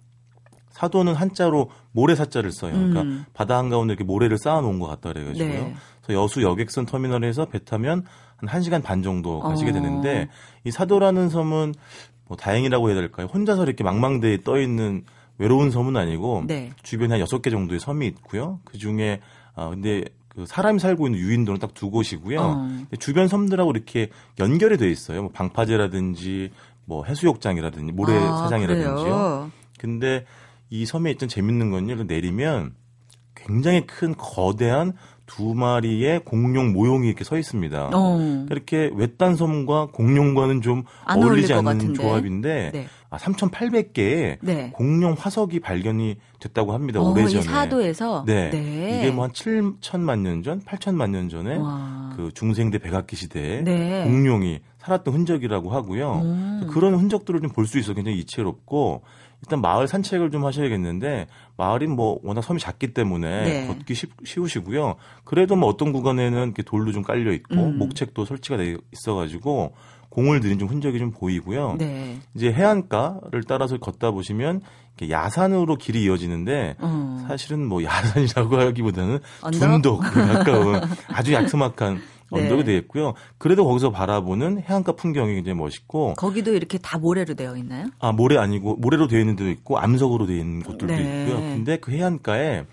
사도는 0.71 1.13
한자로 1.13 1.69
모래사자를 1.93 2.51
써요. 2.51 2.73
그러니까 2.73 3.01
음. 3.01 3.25
바다 3.33 3.57
한가운데 3.57 3.93
이렇게 3.93 4.03
모래를 4.03 4.37
쌓아놓은 4.37 4.79
것 4.79 4.87
같다 4.87 5.13
그래가지고요. 5.13 5.47
네. 5.53 5.75
또 6.09 6.09
그 6.09 6.13
여수 6.15 6.41
여객선 6.41 6.85
터미널에서 6.87 7.45
배 7.45 7.63
타면 7.63 8.05
한 8.37 8.49
1시간 8.49 8.81
반 8.81 9.03
정도 9.03 9.39
가시게 9.41 9.71
되는데 9.71 10.23
어. 10.23 10.27
이 10.63 10.71
사도라는 10.71 11.29
섬은 11.29 11.75
뭐 12.25 12.35
다행이라고 12.37 12.89
해야 12.89 12.95
될까요? 12.95 13.27
혼자서 13.31 13.63
이렇게 13.63 13.83
망망대에 13.83 14.39
떠 14.43 14.59
있는 14.59 15.03
외로운 15.37 15.69
섬은 15.71 15.95
아니고 15.95 16.45
네. 16.47 16.71
주변에 16.81 17.15
한 17.19 17.23
6개 17.23 17.51
정도의 17.51 17.79
섬이 17.79 18.07
있고요. 18.07 18.59
그중에 18.65 19.19
아 19.55 19.63
어, 19.65 19.69
근데 19.71 20.03
그 20.29 20.45
사람이 20.47 20.79
살고 20.79 21.07
있는 21.07 21.19
유인도는 21.19 21.59
딱 21.59 21.73
두 21.73 21.89
곳이고요. 21.91 22.39
어. 22.41 22.67
주변 22.99 23.27
섬들하고 23.27 23.71
이렇게 23.71 24.09
연결이 24.39 24.77
돼 24.77 24.89
있어요. 24.89 25.21
뭐 25.23 25.31
방파제라든지 25.31 26.51
뭐 26.85 27.03
해수욕장이라든지 27.05 27.91
모래사장이라든지요. 27.93 29.13
아, 29.13 29.49
근데 29.77 30.25
이 30.71 30.85
섬에 30.85 31.11
있던 31.11 31.29
재밌는 31.29 31.69
건요. 31.71 32.03
내리면 32.03 32.73
굉장히 33.35 33.85
큰 33.85 34.15
거대한 34.17 34.93
두 35.29 35.53
마리의 35.53 36.21
공룡 36.25 36.73
모형이 36.73 37.07
이렇게 37.07 37.23
서 37.23 37.37
있습니다. 37.37 37.91
어. 37.93 38.17
그러니까 38.17 38.45
이렇게 38.53 38.91
외딴 38.95 39.35
섬과 39.35 39.89
공룡과는 39.93 40.61
좀 40.61 40.83
어울리지 41.07 41.53
않는 41.53 41.93
조합인데 41.93 42.71
네. 42.73 42.87
아, 43.11 43.17
3,800개의 43.17 44.37
네. 44.41 44.71
공룡 44.73 45.15
화석이 45.17 45.59
발견이 45.61 46.17
됐다고 46.39 46.73
합니다. 46.73 46.99
오래전에. 47.01 47.39
어, 47.41 47.41
사도에서 47.41 48.23
네. 48.25 48.49
네. 48.49 48.99
이게 49.03 49.11
뭐 49.11 49.25
한 49.25 49.31
7천만 49.31 50.21
년 50.21 50.41
전, 50.41 50.61
8천만 50.63 51.11
년 51.11 51.29
전에 51.29 51.57
와. 51.57 52.08
그 52.19 52.33
중생대 52.33 52.79
백악기 52.79 53.15
시대에 53.15 53.61
네. 53.61 54.03
공룡이 54.03 54.59
살았던 54.79 55.13
흔적이라고 55.13 55.69
하고요. 55.69 56.15
음. 56.19 56.67
그런 56.71 56.95
흔적들을 56.95 57.39
좀 57.41 57.49
볼 57.49 57.65
수 57.65 57.79
있어 57.79 57.93
굉장히 57.93 58.17
이채롭고 58.19 59.03
일단 59.41 59.59
마을 59.61 59.87
산책을 59.87 60.31
좀 60.31 60.43
하셔야겠는데 60.45 61.27
마을이 61.57 61.87
뭐 61.87 62.19
워낙 62.23 62.41
섬이 62.41 62.59
작기 62.59 62.93
때문에 62.93 63.43
네. 63.43 63.67
걷기 63.67 63.93
쉽, 63.95 64.11
쉬우시고요. 64.25 64.95
그래도 65.23 65.55
뭐 65.55 65.67
어떤 65.69 65.91
구간에는 65.93 66.43
이렇게 66.45 66.63
돌로 66.63 66.91
좀 66.91 67.01
깔려 67.03 67.31
있고 67.33 67.55
음. 67.55 67.77
목책도 67.79 68.25
설치가 68.25 68.57
돼 68.57 68.75
있어가지고 68.93 69.73
공을 70.19 70.41
들인 70.41 70.59
좀 70.59 70.67
흔적이 70.67 70.99
좀 70.99 71.11
보이고요. 71.11 71.75
네. 71.77 72.17
이제 72.35 72.51
해안가를 72.51 73.43
따라서 73.47 73.77
걷다 73.77 74.11
보시면 74.11 74.59
야산으로 75.09 75.77
길이 75.77 76.03
이어지는데 76.03 76.75
음. 76.83 77.23
사실은 77.25 77.65
뭐 77.65 77.81
야산이라고 77.83 78.57
하기보다는 78.59 79.19
언덕? 79.41 79.59
둔덕 79.69 79.99
가까운 80.03 80.81
아주 81.07 81.31
약소막한 81.33 82.01
네. 82.33 82.41
언덕이 82.41 82.65
되겠 82.65 82.83
있고요. 82.83 83.13
그래도 83.37 83.65
거기서 83.65 83.91
바라보는 83.91 84.61
해안가 84.69 84.91
풍경이 84.97 85.35
굉장히 85.35 85.57
멋있고 85.57 86.15
거기도 86.17 86.53
이렇게 86.53 86.77
다 86.77 86.97
모래로 86.97 87.33
되어 87.35 87.55
있나요? 87.55 87.85
아 87.99 88.11
모래 88.11 88.37
아니고 88.37 88.75
모래로 88.75 89.07
되어 89.07 89.21
있는 89.21 89.37
데도 89.37 89.49
있고 89.51 89.79
암석으로 89.79 90.25
되어 90.27 90.35
있는 90.35 90.61
곳들도 90.63 90.93
네. 90.93 91.23
있고요. 91.23 91.39
근데 91.39 91.77
그 91.77 91.93
해안가에 91.93 92.65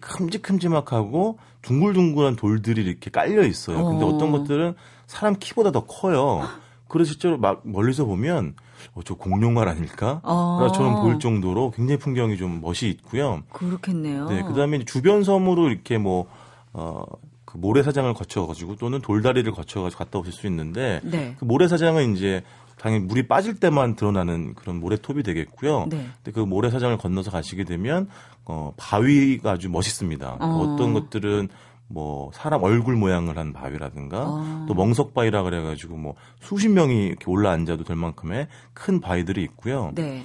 큼직큼직하고 0.00 1.38
둥글둥글한 1.62 2.36
돌들이 2.36 2.84
이렇게 2.84 3.10
깔려 3.10 3.44
있어요. 3.44 3.84
근데 3.84 4.04
어. 4.04 4.08
어떤 4.08 4.30
것들은 4.30 4.74
사람 5.08 5.34
키보다 5.38 5.72
더 5.72 5.84
커요. 5.86 6.46
그래서 6.88 7.12
실제로 7.12 7.38
막 7.38 7.62
멀리서 7.64 8.04
보면 8.04 8.54
어, 8.94 9.00
저 9.04 9.14
공룡말 9.14 9.68
아닐까? 9.68 10.20
아. 10.24 10.70
처럼 10.74 11.02
보일 11.02 11.18
정도로 11.18 11.70
굉장히 11.70 11.98
풍경이 11.98 12.36
좀 12.36 12.60
멋이 12.60 12.78
있고요. 12.90 13.42
그렇겠네요. 13.52 14.28
네, 14.28 14.42
그다음에 14.42 14.84
주변 14.84 15.24
섬으로 15.24 15.68
이렇게 15.70 15.96
뭐 15.98 16.26
어, 16.72 17.04
그 17.44 17.56
모래사장을 17.56 18.12
거쳐가지고 18.14 18.76
또는 18.76 19.00
돌다리를 19.00 19.50
거쳐가지고 19.52 19.98
갔다 20.04 20.18
오실 20.18 20.32
수 20.32 20.46
있는데 20.46 21.00
네. 21.04 21.36
그 21.38 21.44
모래사장은 21.44 22.14
이제 22.16 22.42
당연히 22.78 23.04
물이 23.04 23.28
빠질 23.28 23.54
때만 23.58 23.96
드러나는 23.96 24.54
그런 24.54 24.80
모래톱이 24.80 25.22
되겠고요. 25.22 25.86
네. 25.88 26.06
근데 26.16 26.32
그 26.32 26.40
모래사장을 26.44 26.98
건너서 26.98 27.30
가시게 27.30 27.64
되면 27.64 28.08
어, 28.44 28.72
바위가 28.76 29.52
아주 29.52 29.70
멋있습니다. 29.70 30.36
그 30.38 30.44
어. 30.44 30.48
그 30.58 30.72
어떤 30.74 30.92
것들은 30.92 31.48
뭐 31.88 32.30
사람 32.32 32.62
얼굴 32.62 32.96
모양을 32.96 33.36
한 33.38 33.52
바위라든가 33.52 34.18
아. 34.26 34.64
또 34.66 34.74
멍석바위라 34.74 35.42
그래가지고 35.42 35.96
뭐 35.96 36.14
수십 36.40 36.68
명이 36.68 37.06
이렇게 37.08 37.30
올라앉아도 37.30 37.84
될 37.84 37.96
만큼의 37.96 38.48
큰 38.74 39.00
바위들이 39.00 39.42
있고요. 39.44 39.92
네. 39.94 40.22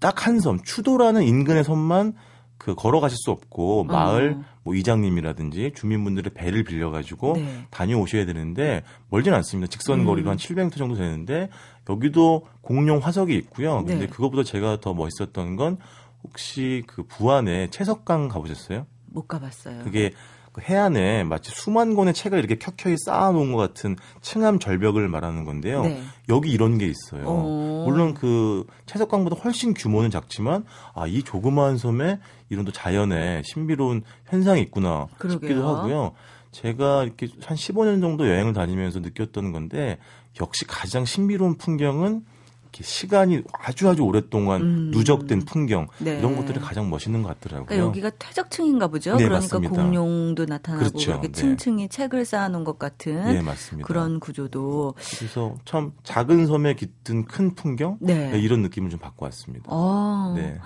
딱 0.00 0.26
한 0.26 0.40
섬, 0.40 0.62
추도라는 0.62 1.24
인근의 1.24 1.62
섬만 1.62 2.14
그 2.56 2.74
걸어가실 2.74 3.18
수 3.18 3.30
없고 3.30 3.84
마을 3.84 4.32
어. 4.38 4.44
뭐 4.64 4.74
이장님이라든지 4.74 5.72
주민분들의 5.76 6.32
배를 6.34 6.64
빌려가지고 6.64 7.34
네. 7.34 7.66
다녀오셔야 7.70 8.24
되는데 8.24 8.82
멀진 9.10 9.34
않습니다. 9.34 9.68
직선 9.68 10.04
거리로 10.04 10.28
음. 10.28 10.30
한 10.32 10.36
700m 10.38 10.76
정도 10.76 10.94
되는데 10.96 11.50
여기도 11.88 12.46
공룡 12.62 12.98
화석이 12.98 13.34
있고요. 13.36 13.76
근데 13.84 13.96
네. 14.06 14.06
그것보다 14.06 14.42
제가 14.42 14.80
더 14.80 14.94
멋있었던 14.94 15.56
건 15.56 15.76
혹시 16.24 16.82
그 16.86 17.04
부안에 17.04 17.68
채석강 17.70 18.28
가보셨어요? 18.28 18.86
못 19.06 19.28
가봤어요. 19.28 19.84
그게 19.84 20.12
그 20.58 20.62
해안에 20.64 21.22
마치 21.24 21.50
수만 21.52 21.94
권의 21.94 22.14
책을 22.14 22.38
이렇게 22.40 22.56
켜켜이 22.56 22.96
쌓아놓은 22.98 23.52
것 23.52 23.58
같은 23.58 23.96
층암 24.22 24.58
절벽을 24.58 25.06
말하는 25.08 25.44
건데요. 25.44 25.82
네. 25.82 26.02
여기 26.28 26.50
이런 26.50 26.78
게 26.78 26.86
있어요. 26.86 27.24
오. 27.26 27.84
물론 27.86 28.12
그 28.14 28.66
채석강보다 28.86 29.36
훨씬 29.42 29.72
규모는 29.74 30.10
작지만 30.10 30.64
아 30.94 31.06
이 31.08 31.22
조그마한 31.22 31.78
섬에 31.78 32.18
이런 32.50 32.64
또 32.66 32.70
자연의 32.72 33.42
신비로운 33.44 34.02
현상이 34.26 34.60
있구나 34.62 35.06
그러게요. 35.16 35.40
싶기도 35.48 35.66
하고요. 35.68 36.12
제가 36.52 37.04
이렇게 37.04 37.28
한 37.44 37.56
15년 37.56 38.00
정도 38.02 38.28
여행을 38.28 38.52
다니면서 38.52 39.00
느꼈던 39.00 39.52
건데 39.52 39.96
역시 40.40 40.66
가장 40.66 41.06
신비로운 41.06 41.56
풍경은 41.56 42.24
이렇게 42.70 42.84
시간이 42.84 43.42
아주 43.52 43.88
아주 43.88 44.02
오랫동안 44.02 44.60
음. 44.60 44.90
누적된 44.92 45.40
풍경 45.46 45.88
네. 45.98 46.18
이런 46.18 46.36
것들이 46.36 46.60
가장 46.60 46.90
멋있는 46.90 47.22
것 47.22 47.28
같더라고요. 47.28 47.66
그러니까 47.66 47.86
여기가 47.88 48.10
퇴적층인가 48.18 48.88
보죠. 48.88 49.12
네, 49.16 49.24
그러니까 49.24 49.56
맞습니다. 49.58 49.74
공룡도 49.82 50.44
나타나고 50.46 50.84
그렇죠. 50.86 51.12
이렇게 51.12 51.28
네. 51.28 51.32
층층이 51.32 51.82
네. 51.84 51.88
책을 51.88 52.24
쌓아놓은 52.26 52.64
것 52.64 52.78
같은 52.78 53.24
네, 53.24 53.80
그런 53.82 54.20
구조도. 54.20 54.94
그래서 55.18 55.54
참 55.64 55.92
작은 56.04 56.46
섬에 56.46 56.74
깃든 56.74 57.24
큰 57.24 57.54
풍경 57.54 57.96
네. 58.00 58.38
이런 58.38 58.60
느낌을 58.60 58.90
좀 58.90 58.98
받고 59.00 59.24
왔습니다. 59.24 59.64
어. 59.68 60.34
네. 60.36 60.58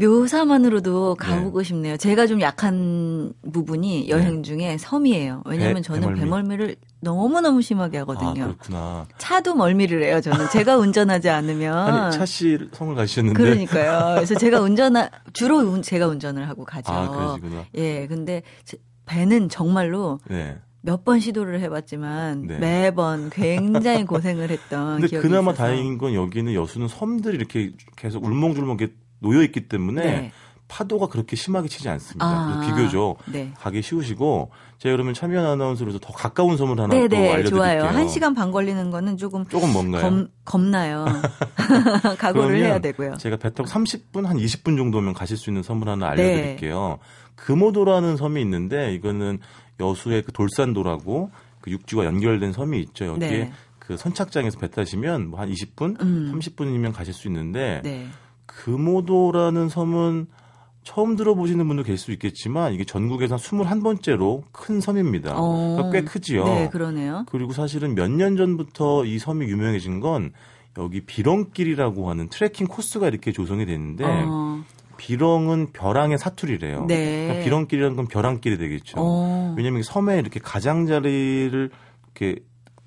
묘사만으로도 0.00 1.16
가보고 1.16 1.58
네. 1.62 1.64
싶네요. 1.64 1.96
제가 1.96 2.28
좀 2.28 2.40
약한 2.40 3.32
부분이 3.52 4.02
네. 4.04 4.08
여행 4.08 4.44
중에 4.44 4.56
네. 4.56 4.78
섬이에요. 4.78 5.42
왜냐면 5.44 5.82
하하 5.86 6.00
저는 6.00 6.14
배멀미. 6.14 6.56
를 6.58 6.76
너무너무 7.00 7.62
심하게 7.62 7.98
하거든요. 7.98 8.30
아, 8.44 8.46
그렇구나. 8.46 9.06
차도 9.18 9.54
멀미를 9.56 10.02
해요, 10.04 10.20
저는. 10.20 10.48
제가 10.50 10.76
운전하지 10.78 11.28
않으면. 11.28 11.76
아니, 11.76 12.16
차씨 12.16 12.58
성을 12.72 12.94
가셨는데. 12.96 13.38
그러니까요. 13.40 14.14
그래서 14.16 14.34
제가 14.36 14.60
운전하, 14.60 15.08
주로 15.32 15.58
운, 15.58 15.82
제가 15.82 16.06
운전을 16.08 16.48
하고 16.48 16.64
가죠. 16.64 16.90
아, 16.92 17.08
그러시구나. 17.10 17.64
예, 17.74 18.06
근데 18.06 18.42
배는 19.06 19.48
정말로. 19.48 20.20
네. 20.28 20.56
몇번 20.80 21.18
시도를 21.18 21.58
해봤지만 21.58 22.46
네. 22.46 22.58
매번 22.58 23.30
굉장히 23.30 24.04
고생을 24.06 24.48
했던 24.50 24.92
근데 25.00 25.08
기억이 25.08 25.26
그나마 25.26 25.50
있어서. 25.50 25.64
다행인 25.66 25.98
건 25.98 26.14
여기는 26.14 26.54
여수는 26.54 26.86
섬들이 26.86 27.34
이렇게 27.36 27.72
계속 27.96 28.24
울렁줄렁 28.24 28.76
이렇게 28.78 28.94
놓여 29.20 29.42
있기 29.42 29.68
때문에 29.68 30.02
네. 30.04 30.32
파도가 30.68 31.06
그렇게 31.06 31.34
심하게 31.34 31.66
치지 31.68 31.88
않습니다. 31.88 32.26
아, 32.26 32.60
비교적 32.62 33.16
네. 33.32 33.52
가기 33.56 33.80
쉬우시고 33.80 34.50
제가 34.78 34.94
그러면 34.94 35.14
참여한 35.14 35.46
아나운서로서 35.52 35.98
더 35.98 36.12
가까운 36.12 36.56
섬을 36.58 36.78
하나 36.78 36.88
네네, 36.92 37.08
또 37.08 37.16
알려드릴게요. 37.16 37.50
좋아요. 37.56 37.84
한 37.84 38.06
시간 38.08 38.34
반 38.34 38.50
걸리는 38.50 38.90
거는 38.90 39.16
조금 39.16 39.46
조금 39.46 39.72
뭔가요? 39.72 40.02
겁, 40.02 40.28
겁나요. 40.44 41.06
각오를 42.18 42.56
해야 42.56 42.78
되고요. 42.80 43.16
제가 43.16 43.36
배 43.38 43.52
타고 43.54 43.68
30분 43.68 44.24
한 44.24 44.36
20분 44.36 44.76
정도면 44.76 45.14
가실 45.14 45.38
수 45.38 45.48
있는 45.48 45.62
섬을 45.62 45.88
하나 45.88 46.14
네. 46.14 46.22
알려드릴게요. 46.22 46.98
네. 47.00 47.28
금오도라는 47.36 48.16
섬이 48.18 48.40
있는데 48.42 48.92
이거는 48.94 49.38
여수의 49.80 50.22
그 50.22 50.32
돌산도라고 50.32 51.30
그 51.62 51.70
육지와 51.70 52.04
연결된 52.04 52.52
섬이 52.52 52.78
있죠. 52.80 53.06
여기에 53.06 53.28
네. 53.28 53.52
그 53.80 53.96
선착장에서 53.96 54.58
배 54.58 54.70
타시면 54.70 55.28
뭐 55.30 55.40
한 55.40 55.50
20분, 55.50 55.98
음. 56.02 56.38
30분이면 56.38 56.92
가실 56.92 57.14
수 57.14 57.26
있는데. 57.28 57.80
네. 57.82 58.06
금오도라는 58.48 59.68
섬은 59.68 60.26
처음 60.82 61.16
들어보시는 61.16 61.68
분도 61.68 61.82
계실 61.82 61.98
수 61.98 62.12
있겠지만 62.12 62.72
이게 62.72 62.84
전국에서 62.84 63.36
21번째로 63.36 64.42
큰 64.52 64.80
섬입니다. 64.80 65.34
어. 65.38 65.74
그러니까 65.76 65.90
꽤 65.92 66.00
크지요. 66.02 66.44
네, 66.44 66.68
그러네요. 66.70 67.24
그리고 67.28 67.52
사실은 67.52 67.94
몇 67.94 68.10
년 68.10 68.36
전부터 68.36 69.04
이 69.04 69.18
섬이 69.18 69.46
유명해진 69.46 70.00
건 70.00 70.32
여기 70.78 71.02
비렁길이라고 71.04 72.08
하는 72.08 72.28
트레킹 72.30 72.68
코스가 72.68 73.08
이렇게 73.08 73.32
조성이 73.32 73.66
됐는데 73.66 74.04
어. 74.06 74.64
비렁은 74.96 75.72
벼랑의 75.74 76.16
사투리래요. 76.16 76.86
네. 76.86 77.24
그러니까 77.26 77.44
비렁길이라는 77.44 77.96
건 77.96 78.06
벼랑길이 78.06 78.56
되겠죠. 78.56 78.94
어. 78.96 79.54
왜냐하면 79.58 79.82
섬에 79.82 80.18
이렇게 80.18 80.40
가장자리를 80.40 81.70
이렇게 82.16 82.40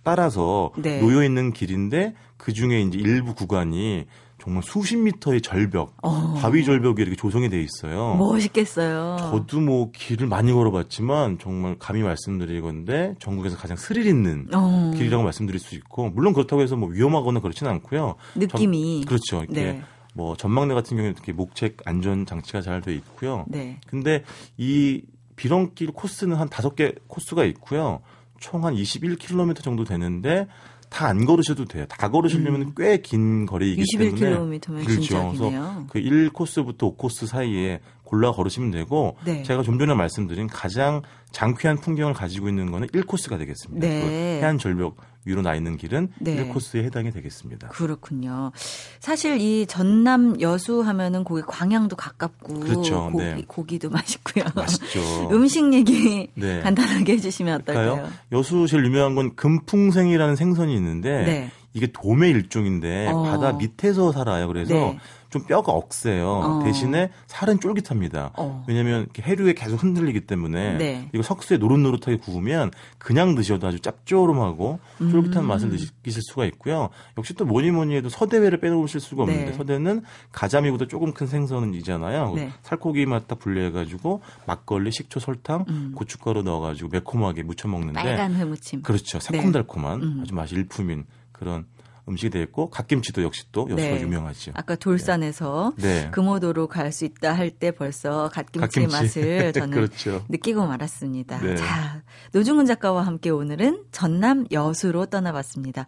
따라서 0.03 0.71
네. 0.77 0.99
놓여 1.01 1.23
있는 1.23 1.53
길인데 1.53 2.15
그 2.37 2.51
중에 2.53 2.81
이제 2.81 2.97
일부 2.97 3.35
구간이 3.35 4.05
정말 4.43 4.63
수십 4.63 4.97
미터의 4.97 5.39
절벽, 5.41 5.93
어. 6.01 6.33
바위 6.41 6.65
절벽이 6.65 6.95
이렇게 7.01 7.15
조성이 7.15 7.47
돼 7.47 7.61
있어요. 7.63 8.15
멋있겠어요. 8.15 9.17
저도 9.19 9.59
뭐 9.61 9.91
길을 9.91 10.25
많이 10.25 10.51
걸어봤지만 10.51 11.37
정말 11.37 11.75
감히 11.77 12.01
말씀드리건데 12.01 13.17
전국에서 13.19 13.55
가장 13.55 13.77
스릴 13.77 14.07
있는 14.07 14.47
어. 14.51 14.91
길이라고 14.95 15.23
말씀드릴 15.23 15.59
수 15.59 15.75
있고 15.75 16.09
물론 16.09 16.33
그렇다고 16.33 16.63
해서 16.63 16.75
뭐 16.75 16.89
위험하거나 16.89 17.39
그렇지는 17.39 17.71
않고요. 17.73 18.15
느낌이 18.35 19.01
전, 19.01 19.05
그렇죠. 19.05 19.43
이렇게 19.43 19.73
네. 19.73 19.81
뭐 20.15 20.35
전망대 20.35 20.73
같은 20.73 20.97
경우에 20.97 21.11
이렇게 21.11 21.31
목책 21.33 21.77
안전 21.85 22.25
장치가 22.25 22.61
잘 22.61 22.81
돼 22.81 22.95
있고요. 22.95 23.45
네. 23.47 23.79
근데 23.85 24.23
이 24.57 25.03
비렁길 25.35 25.91
코스는 25.91 26.35
한 26.35 26.49
다섯 26.49 26.75
개 26.75 26.93
코스가 27.05 27.43
있고요. 27.45 28.01
총 28.39 28.65
한 28.65 28.73
21km 28.73 29.61
정도 29.61 29.83
되는데 29.83 30.47
다안 30.91 31.25
걸으셔도 31.25 31.63
돼요. 31.65 31.85
다 31.87 32.09
걸으시려면 32.09 32.61
음. 32.63 32.71
꽤긴 32.75 33.45
거리이기 33.45 33.81
2 33.97 34.03
1 34.03 34.15
k 34.15 34.33
m 34.33 34.59
때문에 34.59 34.83
그렇죠. 34.85 35.27
그래서 35.33 35.85
그 35.89 35.99
1코스부터 36.01 36.97
5코스 36.97 37.27
사이에 37.27 37.79
골라 38.03 38.29
걸으시면 38.33 38.71
되고 38.71 39.15
네. 39.23 39.41
제가 39.43 39.63
좀 39.63 39.79
전에 39.79 39.93
말씀드린 39.95 40.47
가장 40.47 41.01
장쾌한 41.31 41.79
풍경을 41.79 42.13
가지고 42.13 42.49
있는 42.49 42.71
거는 42.71 42.87
1코스가 42.89 43.37
되겠습니다. 43.39 43.87
네. 43.87 44.01
그 44.01 44.09
해안 44.43 44.57
절벽 44.57 44.97
위로 45.25 45.41
나 45.41 45.55
있는 45.55 45.77
길은 45.77 46.09
네. 46.19 46.49
1코스에 46.51 46.83
해당이 46.83 47.11
되겠습니다. 47.11 47.67
그렇군요. 47.69 48.51
사실 48.99 49.39
이 49.39 49.65
전남 49.67 50.39
여수 50.41 50.81
하면은 50.81 51.23
거기 51.23 51.41
광양도 51.43 51.95
가깝고 51.95 52.59
그렇죠. 52.61 53.09
네. 53.11 53.11
고기, 53.11 53.23
네. 53.23 53.43
고기도 53.47 53.89
맛있고요. 53.91 54.45
맛있죠. 54.55 54.99
음식 55.31 55.71
얘기 55.73 56.27
네. 56.33 56.61
간단하게 56.61 57.13
해주시면 57.13 57.61
어떨까요? 57.61 58.09
여수 58.31 58.65
제일 58.67 58.85
유명한 58.85 59.13
건 59.13 59.35
금풍생이라는 59.35 60.35
생선이 60.35 60.75
있는데 60.75 61.23
네. 61.25 61.51
이게 61.73 61.87
도매 61.87 62.29
일종인데 62.29 63.07
어. 63.09 63.23
바다 63.23 63.53
밑에서 63.53 64.11
살아요. 64.11 64.47
그래서 64.47 64.73
네. 64.73 64.97
좀 65.31 65.43
뼈가 65.45 65.71
억세요. 65.71 66.27
어. 66.43 66.63
대신에 66.63 67.09
살은 67.25 67.59
쫄깃합니다. 67.61 68.31
어. 68.37 68.63
왜냐하면 68.67 69.07
해류에 69.19 69.53
계속 69.53 69.81
흔들리기 69.81 70.21
때문에 70.27 70.77
네. 70.77 71.09
이거 71.13 71.23
석쇠에 71.23 71.57
노릇노릇하게 71.57 72.17
구우면 72.17 72.71
그냥 72.99 73.33
드셔도 73.33 73.65
아주 73.67 73.79
짭조름하고 73.79 74.79
음. 75.01 75.11
쫄깃한 75.11 75.43
음. 75.43 75.47
맛을 75.47 75.69
느끼실 75.69 76.21
수가 76.23 76.45
있고요. 76.45 76.89
역시 77.17 77.33
또 77.33 77.45
뭐니 77.45 77.71
뭐니 77.71 77.95
해도 77.95 78.09
서대회를 78.09 78.59
빼놓으실 78.59 78.99
수가 78.99 79.23
없는데 79.23 79.51
네. 79.51 79.57
서대는 79.57 80.01
가자미보다 80.33 80.87
조금 80.87 81.13
큰 81.21 81.25
생선이잖아요. 81.27 82.33
네. 82.35 82.51
살코기 82.61 83.05
맛 83.07 83.21
딱 83.31 83.37
분리해가지고 83.37 84.19
막걸리, 84.47 84.91
식초, 84.91 85.19
설탕, 85.19 85.63
음. 85.69 85.93
고춧가루 85.95 86.41
넣어가지고 86.41 86.89
매콤하게 86.91 87.43
무쳐 87.43 87.67
먹는데 87.67 87.93
빨간 87.93 88.35
회무침. 88.35 88.81
그렇죠. 88.81 89.19
네. 89.19 89.37
새콤달콤한 89.37 90.01
음. 90.01 90.19
아주 90.23 90.33
맛이 90.33 90.55
일품인 90.55 91.05
그런 91.31 91.65
음식이 92.07 92.29
되어 92.31 92.45
고 92.51 92.69
갓김치도 92.69 93.21
역시 93.23 93.43
또 93.51 93.61
여수가 93.69 93.81
네. 93.81 94.01
유명하죠. 94.01 94.51
아까 94.55 94.75
돌산에서 94.75 95.73
네. 95.77 96.03
네. 96.05 96.11
금오도로 96.11 96.67
갈 96.67 96.91
수 96.91 97.05
있다 97.05 97.31
할 97.33 97.51
때 97.51 97.71
벌써 97.71 98.27
갓김치, 98.29 98.81
의 98.81 98.87
맛을 98.87 99.53
저는 99.53 99.71
그렇죠. 99.71 100.23
느끼고 100.29 100.65
말았습니다. 100.67 101.39
네. 101.39 101.55
자, 101.55 102.01
노중근 102.33 102.65
작가와 102.65 103.03
함께 103.05 103.29
오늘은 103.29 103.85
전남 103.93 104.45
여수로 104.51 105.05
떠나봤습니다. 105.05 105.85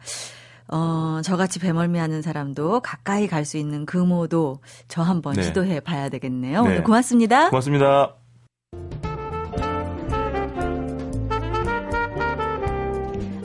어, 0.69 1.19
저같이 1.25 1.59
배멀미 1.59 1.99
하는 1.99 2.21
사람도 2.21 2.79
가까이 2.81 3.27
갈 3.27 3.43
수 3.43 3.57
있는 3.57 3.85
금오도 3.85 4.59
저 4.87 5.01
한번 5.01 5.33
네. 5.35 5.43
시도해 5.43 5.81
봐야 5.81 6.07
되겠네요. 6.09 6.61
네. 6.61 6.67
오늘 6.69 6.83
고맙습니다. 6.83 7.49
고맙습니다. 7.49 8.15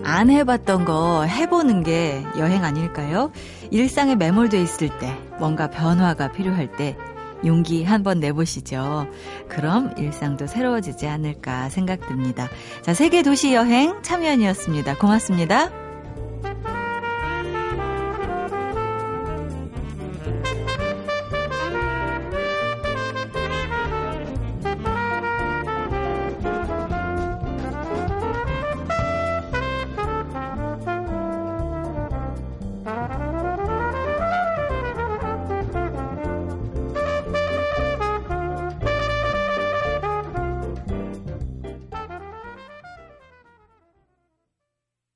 안 0.08 0.30
해봤던 0.30 0.86
거 0.86 1.24
해보는 1.24 1.82
게 1.82 2.24
여행 2.38 2.64
아닐까요? 2.64 3.30
일상에 3.70 4.14
매몰돼 4.16 4.60
있을 4.62 4.88
때, 4.98 5.14
뭔가 5.38 5.68
변화가 5.68 6.32
필요할 6.32 6.72
때, 6.72 6.96
용기 7.44 7.84
한번 7.84 8.18
내보시죠. 8.18 9.06
그럼 9.50 9.92
일상도 9.98 10.46
새로워지지 10.46 11.06
않을까 11.06 11.68
생각됩니다. 11.68 12.48
자, 12.80 12.94
세계 12.94 13.22
도시 13.22 13.52
여행 13.52 14.00
참여연이었습니다. 14.02 14.96
고맙습니다. 14.96 15.70